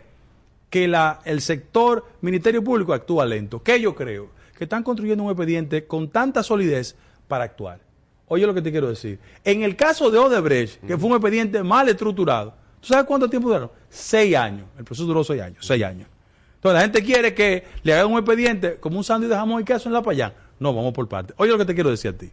[0.70, 0.85] que
[1.24, 3.62] el sector Ministerio Público actúa lento.
[3.62, 4.30] ¿Qué yo creo?
[4.57, 6.95] Que están construyendo un expediente con tanta solidez
[7.26, 7.80] para actuar.
[8.28, 9.18] Oye lo que te quiero decir.
[9.45, 13.49] En el caso de Odebrecht, que fue un expediente mal estructurado, ¿tú sabes cuánto tiempo
[13.49, 13.72] duró?
[13.89, 14.66] Seis años.
[14.76, 15.64] El proceso duró seis años.
[15.64, 16.09] Seis años.
[16.57, 19.64] Entonces la gente quiere que le hagan un expediente como un sándwich de jamón y
[19.64, 20.35] queso en la payán.
[20.59, 21.33] No, vamos por parte.
[21.39, 22.30] Oye lo que te quiero decir a ti.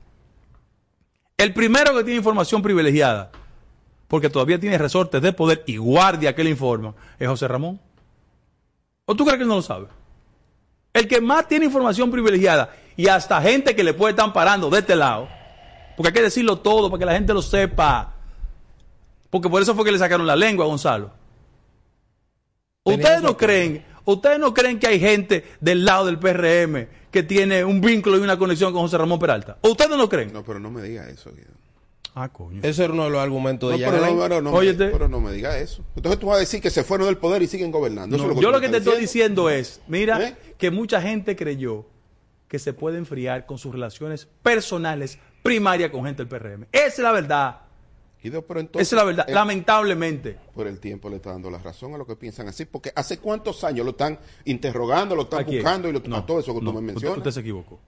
[1.38, 3.32] El primero que tiene información privilegiada,
[4.10, 7.80] porque todavía tiene resortes de poder y guardia que le informan, es José Ramón.
[9.06, 9.88] ¿O tú crees que él no lo sabe?
[10.94, 14.80] El que más tiene información privilegiada y hasta gente que le puede estar parando de
[14.80, 15.30] este lado,
[15.96, 18.16] porque hay que decirlo todo para que la gente lo sepa.
[19.30, 21.12] Porque por eso fue que le sacaron la lengua a Gonzalo.
[22.84, 27.64] Ustedes no creen, ustedes no creen que hay gente del lado del PRM que tiene
[27.64, 29.58] un vínculo y una conexión con José Ramón Peralta.
[29.62, 30.34] ¿Ustedes no lo creen?
[30.34, 31.50] No, pero no me diga eso, Guido.
[32.16, 32.60] Ah, coño.
[32.64, 34.78] Ese era uno de los argumentos No, de pero, Jan no, pero no, Oye, me,
[34.78, 35.84] te- pero no me diga eso.
[35.96, 38.16] Entonces tú vas a decir que se fueron del poder y siguen gobernando.
[38.16, 40.36] Eso No, es lo que yo lo que te estoy diciendo es, mira, ¿Eh?
[40.58, 41.86] que mucha gente creyó
[42.48, 46.66] que se puede enfriar con sus relaciones personales primarias con gente del PRM.
[46.72, 47.60] Esa es la verdad.
[48.22, 49.30] Guido, pero entonces, Esa es la verdad.
[49.30, 50.38] eh, Lamentablemente.
[50.54, 53.18] por el tiempo le está dando la razón a lo que piensan así, porque hace
[53.20, 56.54] cuántos años lo están interrogando, lo están ¿A buscando y lo, No, a todo eso
[56.54, 57.18] que no, tú me mencionas.
[57.20, 57.80] Usted, se equivocó.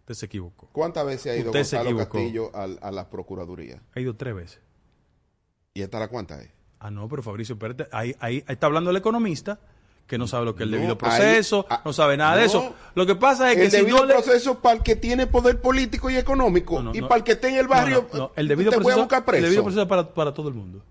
[0.00, 0.68] Usted se equivocó.
[0.72, 1.96] ¿Cuántas veces ha ido Usted Gonzalo.
[1.96, 3.82] Castillo al- a, la Procuraduría?
[3.94, 4.60] Ha ido tres veces.
[5.74, 6.50] ¿Y esta la cuánta es?
[6.78, 7.86] Ah, no, pero Fabricio, espérate.
[7.92, 9.58] Ahí, ahí está hablando el economista
[10.10, 12.74] que no sabe lo que es el debido proceso, ah, no sabe nada de eso.
[12.96, 14.14] Lo que pasa es que el si debido no le...
[14.14, 17.06] proceso para el que tiene poder político y económico No, no, y no.
[17.06, 19.00] para el que esté en el barrio no, no, El debido te voy a proceso,
[19.02, 19.36] buscar preso.
[19.38, 20.82] el debido proceso es para, para todo el mundo.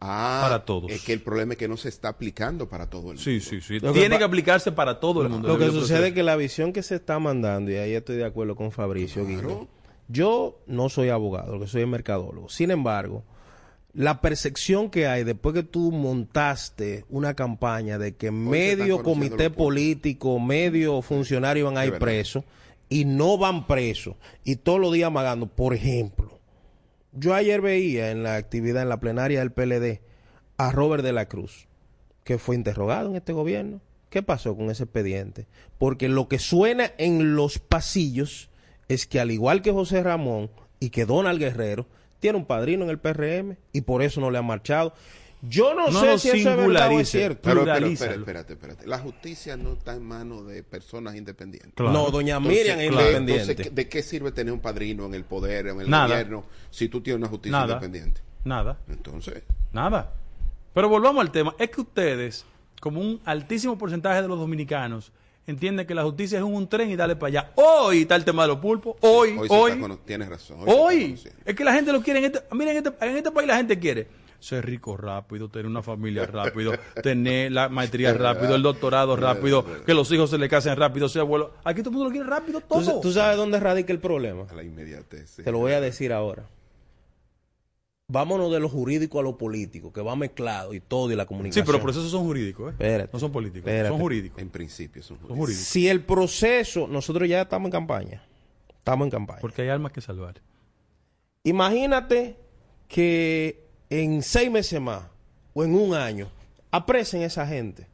[0.00, 0.90] Ah, para todos.
[0.90, 3.22] Es que el problema es que no se está aplicando para todo el mundo.
[3.22, 3.78] Sí, sí, sí.
[3.78, 5.46] Lo Tiene que aplicarse para todo el mundo.
[5.46, 6.04] Lo que sucede proceso.
[6.06, 9.24] es que la visión que se está mandando, y ahí estoy de acuerdo con Fabricio
[9.24, 9.68] Guido,
[10.08, 12.48] yo no soy abogado, lo que soy es mercadólogo.
[12.48, 13.22] Sin embargo,
[13.94, 20.40] la percepción que hay después que tú montaste una campaña de que medio comité político,
[20.40, 22.44] medio funcionario van a ir presos
[22.88, 26.40] y no van presos y todos los días amagando, por ejemplo,
[27.12, 30.00] yo ayer veía en la actividad en la plenaria del PLD
[30.56, 31.68] a Robert de la Cruz,
[32.24, 33.80] que fue interrogado en este gobierno.
[34.10, 35.46] ¿Qué pasó con ese expediente?
[35.78, 38.50] Porque lo que suena en los pasillos
[38.88, 41.86] es que al igual que José Ramón y que Donald Guerrero,
[42.24, 44.94] tiene un padrino en el PRM y por eso no le han marchado.
[45.42, 47.42] Yo no, No sé si eso es verdad o es cierto.
[47.42, 48.86] Pero, pero, espérate, espérate, espérate.
[48.86, 51.74] La justicia no está en manos de personas independientes.
[51.74, 51.92] Claro.
[51.92, 53.50] No, doña Entonces, Miriam es claro, independiente.
[53.50, 56.06] entonces, ¿de qué sirve tener un padrino en el poder, en el Nada.
[56.06, 57.74] gobierno, si tú tienes una justicia Nada.
[57.74, 58.22] independiente?
[58.42, 58.78] Nada.
[58.88, 59.42] Entonces,
[59.74, 60.14] Nada.
[60.72, 61.54] Pero volvamos al tema.
[61.58, 62.46] Es que ustedes,
[62.80, 65.12] como un altísimo porcentaje de los dominicanos,
[65.46, 67.52] entienden que la justicia es un, tren y dale para allá.
[67.56, 68.96] Hoy está el tema de los pulpos.
[69.00, 69.72] Hoy, hoy, hoy.
[69.72, 70.58] está tienes razón.
[70.66, 71.18] Hoy.
[71.44, 72.42] Es que la gente lo quiere en este.
[72.52, 74.06] Miren, en este, en este país la gente quiere
[74.44, 79.94] ser rico rápido, tener una familia rápido, tener la maestría rápido, el doctorado rápido, que
[79.94, 81.54] los hijos se le casen rápido, sea abuelo.
[81.64, 83.00] Aquí todo el mundo lo quiere rápido ¿Tú, todo.
[83.00, 84.44] tú sabes dónde radica el problema?
[84.50, 85.30] A la inmediatez.
[85.30, 85.42] sí.
[85.42, 86.44] Te lo voy a decir ahora.
[88.14, 91.28] Vámonos de lo jurídico a lo político, que va mezclado y todo y la sí,
[91.28, 91.66] comunicación.
[91.66, 92.70] pero procesos son jurídicos, ¿eh?
[92.70, 93.10] Espérate.
[93.12, 93.88] No son políticos, Espérate.
[93.88, 94.38] son jurídicos.
[94.40, 95.66] En principio, son Son jurídicos.
[95.66, 98.22] Si el proceso, nosotros ya estamos en campaña.
[98.70, 99.40] Estamos en campaña.
[99.40, 100.40] Porque hay almas que salvar.
[101.42, 102.36] Imagínate
[102.88, 105.02] que en seis meses más
[105.52, 106.28] o en un año
[106.70, 107.88] apresen a esa gente.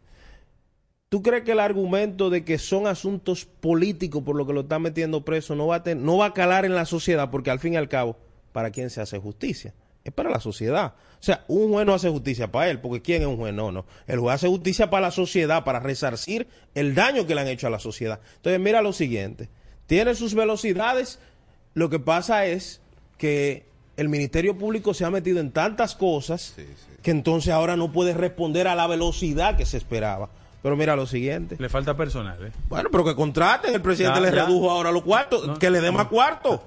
[1.08, 4.82] ¿Tú crees que el argumento de que son asuntos políticos por lo que lo están
[4.82, 7.30] metiendo preso no va a, ten- no va a calar en la sociedad?
[7.30, 8.16] Porque al fin y al cabo,
[8.52, 9.74] ¿para quién se hace justicia?
[10.04, 10.94] Es para la sociedad.
[11.20, 13.52] O sea, un juez no hace justicia para él, porque ¿quién es un juez?
[13.52, 13.84] No, no.
[14.06, 17.66] El juez hace justicia para la sociedad, para resarcir el daño que le han hecho
[17.66, 18.20] a la sociedad.
[18.36, 19.48] Entonces, mira lo siguiente.
[19.86, 21.18] Tiene sus velocidades.
[21.74, 22.80] Lo que pasa es
[23.18, 23.66] que
[23.98, 26.96] el Ministerio Público se ha metido en tantas cosas Sí, sí.
[27.02, 30.30] que entonces ahora no puede responder a la velocidad que se esperaba.
[30.62, 31.56] Pero mira lo siguiente.
[31.58, 32.52] Le falta personal, ¿eh?
[32.68, 33.74] Bueno, pero que contraten.
[33.74, 34.44] El presidente Ya, le ya.
[34.46, 35.46] redujo ahora los cuartos.
[35.46, 35.98] No, que le dé no.
[35.98, 36.60] más cuartos.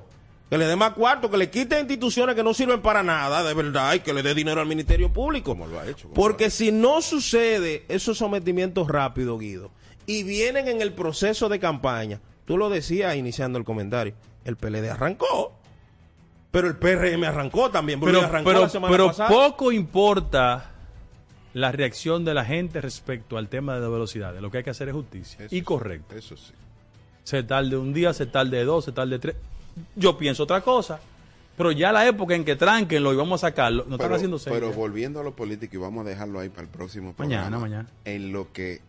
[0.49, 1.31] Que le dé más cuartos.
[1.31, 3.93] Que le quite instituciones que no sirven para nada, de verdad.
[3.95, 5.51] Y que le dé dinero al Ministerio Público.
[5.51, 6.03] Como lo ha hecho.
[6.03, 9.71] como Porque si no sucede esos sometimientos rápidos, Guido,
[10.05, 14.13] y vienen en el proceso de campaña, tú lo decías iniciando el comentario,
[14.45, 15.53] el PLD arrancó,
[16.51, 19.29] pero el PRM arrancó también, porque Pero, arrancó pero, la semana pero pasada.
[19.29, 20.71] poco importa
[21.53, 24.35] la reacción de la gente respecto al tema de la velocidad.
[24.39, 25.45] Lo que hay que hacer es justicia.
[25.45, 26.15] Eso y sí, correcto.
[26.15, 26.51] Eso sí.
[27.23, 29.35] Se tarde un día, se tarde dos, se tarde tres.
[29.95, 30.99] Yo pienso otra cosa.
[31.55, 34.39] Pero ya la época en que tranquenlo y vamos a sacarlo, no están pero, haciendo
[34.39, 34.59] serio.
[34.59, 37.61] pero volviendo a lo político y vamos a dejarlo ahí para el próximo Mañana, programa.
[37.67, 37.89] mañana.
[38.05, 38.81] En lo que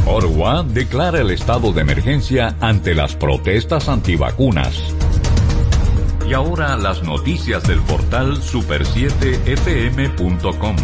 [0.05, 4.78] Orwa declara el estado de emergencia ante las protestas antivacunas.
[6.28, 10.76] Y ahora las noticias del portal super7fm.com.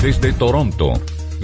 [0.00, 0.92] Desde Toronto,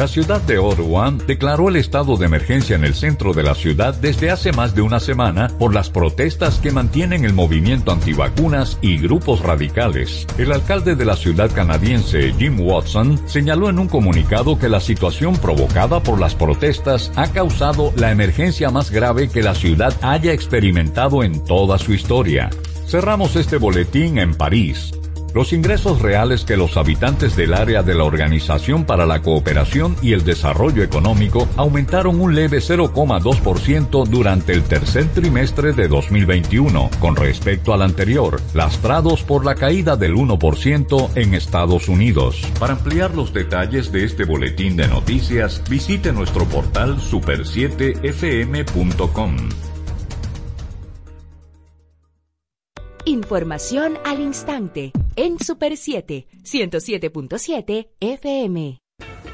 [0.01, 3.95] la ciudad de Ottawa declaró el estado de emergencia en el centro de la ciudad
[3.95, 8.97] desde hace más de una semana por las protestas que mantienen el movimiento antivacunas y
[8.97, 10.27] grupos radicales.
[10.39, 15.37] El alcalde de la ciudad canadiense, Jim Watson, señaló en un comunicado que la situación
[15.37, 21.23] provocada por las protestas ha causado la emergencia más grave que la ciudad haya experimentado
[21.23, 22.49] en toda su historia.
[22.87, 24.93] Cerramos este boletín en París.
[25.35, 30.13] Los ingresos reales que los habitantes del área de la Organización para la Cooperación y
[30.13, 37.73] el Desarrollo Económico aumentaron un leve 0,2% durante el tercer trimestre de 2021 con respecto
[37.73, 42.43] al anterior, lastrados por la caída del 1% en Estados Unidos.
[42.59, 49.37] Para ampliar los detalles de este boletín de noticias, visite nuestro portal super7fm.com.
[53.07, 58.80] Información al instante en Super 7, 107.7 FM.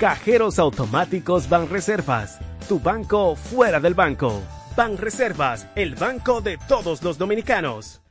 [0.00, 2.38] Cajeros automáticos Banreservas,
[2.68, 4.42] tu banco fuera del banco.
[4.76, 8.02] Banreservas, el banco de todos los dominicanos.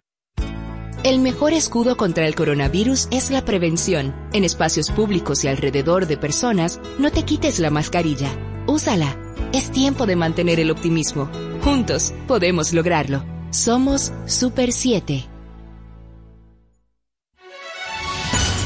[1.03, 4.15] El mejor escudo contra el coronavirus es la prevención.
[4.33, 8.31] En espacios públicos y alrededor de personas, no te quites la mascarilla.
[8.65, 9.15] Úsala.
[9.53, 11.29] Es tiempo de mantener el optimismo.
[11.61, 13.23] Juntos podemos lograrlo.
[13.51, 15.34] Somos Super 7.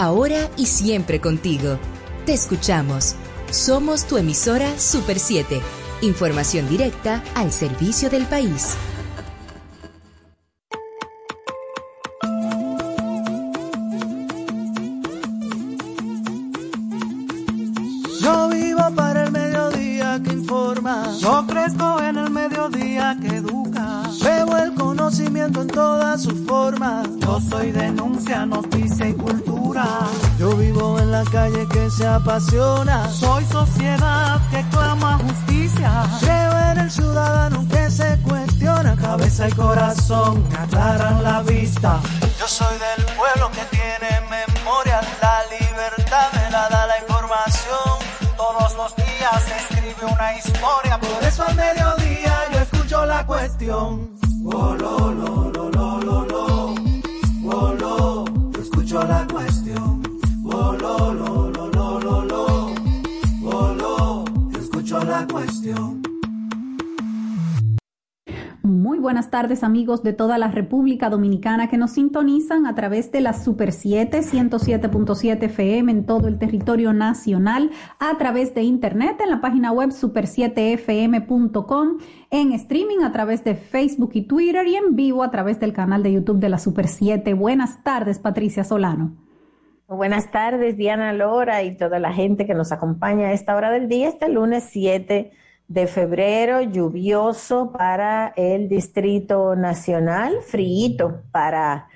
[0.00, 1.78] Ahora y siempre contigo.
[2.24, 3.16] Te escuchamos.
[3.50, 5.60] Somos tu emisora Super 7.
[6.00, 8.78] Información directa al servicio del país.
[31.66, 33.08] Que se apasiona.
[33.10, 36.04] Soy sociedad que clama justicia.
[36.20, 38.96] Creo en el ciudadano que se cuestiona.
[38.96, 42.00] Cabeza y corazón aclaran la vista.
[42.38, 45.00] Yo soy del pueblo que tiene memoria.
[45.20, 47.98] La libertad me la da la información.
[48.36, 50.98] Todos los días se escribe una historia.
[50.98, 54.10] Por eso al mediodía yo escucho la cuestión.
[54.44, 55.49] Oh,
[69.00, 73.32] buenas tardes amigos de toda la República Dominicana que nos sintonizan a través de la
[73.32, 79.40] Super 7 107.7 FM en todo el territorio nacional, a través de internet en la
[79.40, 81.98] página web super7fm.com,
[82.30, 86.02] en streaming a través de Facebook y Twitter y en vivo a través del canal
[86.02, 87.32] de YouTube de la Super 7.
[87.34, 89.12] Buenas tardes Patricia Solano.
[89.88, 93.88] Buenas tardes Diana Lora y toda la gente que nos acompaña a esta hora del
[93.88, 95.32] día, este lunes 7
[95.70, 101.86] de febrero, lluvioso para el Distrito Nacional, frío para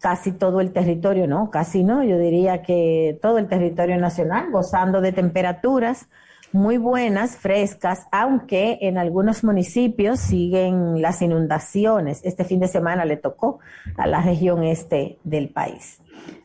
[0.00, 5.02] casi todo el territorio, no, casi no, yo diría que todo el territorio nacional, gozando
[5.02, 6.08] de temperaturas
[6.52, 12.20] muy buenas, frescas, aunque en algunos municipios siguen las inundaciones.
[12.24, 13.60] Este fin de semana le tocó
[13.98, 16.01] a la región este del país.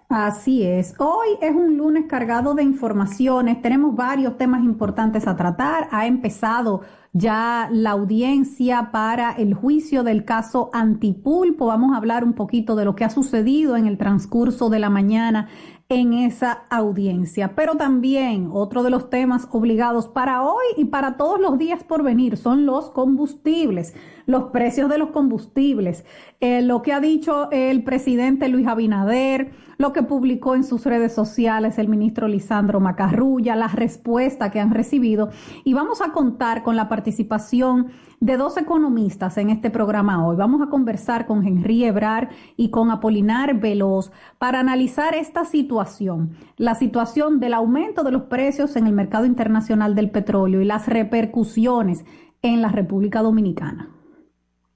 [0.10, 0.96] Así es.
[1.00, 3.62] Hoy es un lunes cargado de informaciones.
[3.62, 5.90] Tenemos varios temas importantes a tratar.
[5.92, 6.82] Ha empezado
[7.12, 11.66] ya la audiencia para el juicio del caso Antipulpo.
[11.66, 14.90] Vamos a hablar un poquito de lo que ha sucedido en el transcurso de la
[14.90, 15.50] mañana
[15.90, 17.54] en esa audiencia.
[17.54, 22.02] Pero también otro de los temas obligados para hoy y para todos los días por
[22.02, 23.94] venir son los combustibles,
[24.28, 26.06] los precios de los combustibles,
[26.42, 31.14] eh, lo que ha dicho el presidente Luis Abinader, lo que publicó en sus redes
[31.14, 35.30] sociales el ministro Lisandro Macarrulla, la respuesta que han recibido
[35.64, 37.88] y vamos a contar con la participación
[38.20, 40.36] de dos economistas en este programa hoy.
[40.36, 46.76] Vamos a conversar con Henry Ebrar y con Apolinar Veloz para analizar esta situación, la
[46.76, 52.04] situación del aumento de los precios en el mercado internacional del petróleo y las repercusiones
[52.42, 53.97] en la República Dominicana.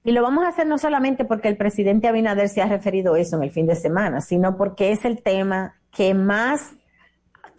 [0.04, 3.20] Y lo vamos a hacer no solamente porque el presidente Abinader se ha referido a
[3.20, 6.74] eso en el fin de semana, sino porque es el tema que más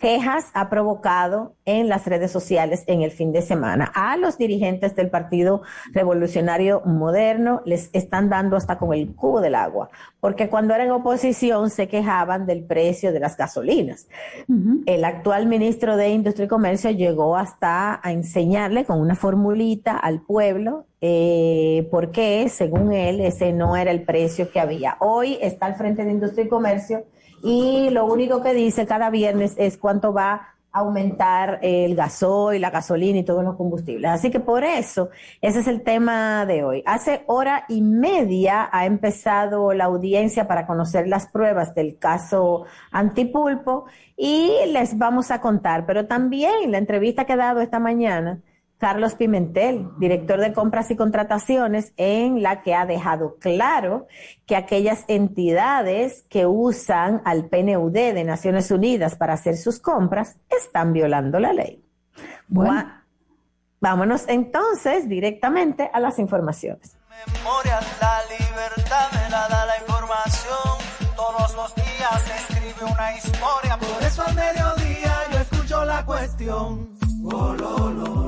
[0.04, 3.90] quejas ha provocado en las redes sociales en el fin de semana.
[3.96, 5.62] A los dirigentes del Partido
[5.94, 9.90] Revolucionario Moderno les están dando hasta con el cubo del agua,
[10.20, 14.10] porque cuando eran oposición se quejaban del precio de las gasolinas.
[14.86, 20.20] El actual ministro de Industria y Comercio llegó hasta a enseñarle con una formulita al
[20.20, 24.98] pueblo eh, porque según él ese no era el precio que había.
[25.00, 27.06] Hoy está al frente de Industria y Comercio
[27.44, 30.32] y lo único que dice cada viernes es cuánto va
[30.72, 34.10] a aumentar el gasoil, la gasolina y todos los combustibles.
[34.10, 35.10] Así que por eso,
[35.42, 36.84] ese es el tema de hoy.
[36.86, 43.86] Hace hora y media ha empezado la audiencia para conocer las pruebas del caso Antipulpo
[44.16, 48.40] y les vamos a contar, pero también la entrevista que ha dado esta mañana
[48.84, 54.08] Carlos Pimentel, director de compras y contrataciones, en la que ha dejado claro
[54.46, 60.92] que aquellas entidades que usan al PNUD de Naciones Unidas para hacer sus compras están
[60.92, 61.82] violando la ley.
[62.50, 62.92] Bueno.
[63.80, 66.98] Vámonos entonces directamente a las informaciones.
[67.38, 71.16] Memoria, la libertad me la da la información.
[71.16, 73.78] Todos los días se escribe una historia.
[73.78, 76.94] Por eso al mediodía yo escucho la cuestión.
[77.26, 78.23] Oh, lo, lo, lo, lo,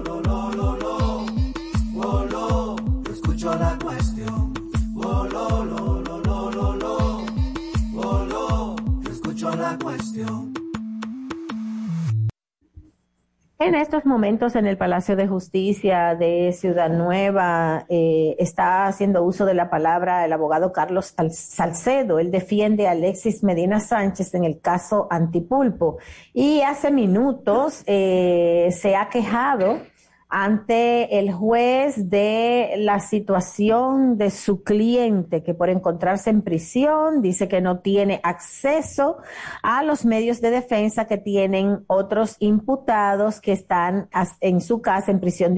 [13.58, 19.46] En estos momentos en el Palacio de Justicia de Ciudad Nueva eh, está haciendo uso
[19.46, 22.20] de la palabra el abogado Carlos Salcedo.
[22.20, 26.00] Él defiende a Alexis Medina Sánchez en el caso Antipulpo
[26.34, 29.80] y hace minutos eh, se ha quejado
[30.28, 37.48] ante el juez de la situación de su cliente que por encontrarse en prisión dice
[37.48, 39.18] que no tiene acceso
[39.62, 44.10] a los medios de defensa que tienen otros imputados que están
[44.42, 45.56] en su casa en prisión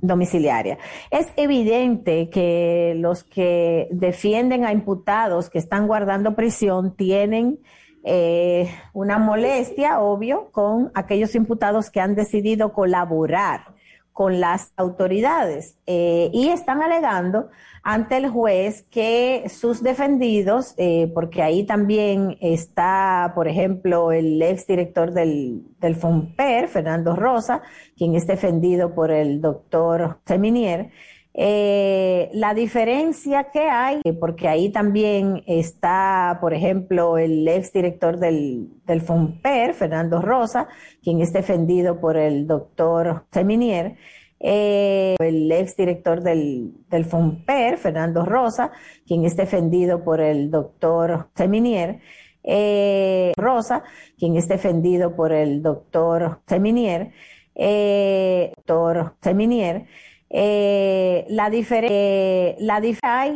[0.00, 0.78] domiciliaria.
[1.10, 7.60] Es evidente que los que defienden a imputados que están guardando prisión tienen
[8.04, 13.71] eh, una molestia, obvio, con aquellos imputados que han decidido colaborar
[14.12, 17.48] con las autoridades eh, y están alegando
[17.82, 25.12] ante el juez que sus defendidos, eh, porque ahí también está, por ejemplo, el exdirector
[25.12, 27.62] del, del FOMPER, Fernando Rosa,
[27.96, 30.90] quien es defendido por el doctor Seminier,
[31.34, 39.00] eh, la diferencia que hay, porque ahí también está, por ejemplo, el exdirector del, del
[39.00, 40.68] FOMPER, Fernando Rosa,
[41.02, 43.96] quien es defendido por el doctor Seminier,
[44.44, 48.72] eh, el exdirector del, del FOMPER, Fernando Rosa,
[49.06, 52.00] quien es defendido por el doctor Seminier,
[52.42, 53.84] eh, Rosa,
[54.18, 57.12] quien es defendido por el doctor Seminier,
[57.54, 59.86] eh, doctor Seminier,
[60.32, 63.30] eh, la diferencia, la hay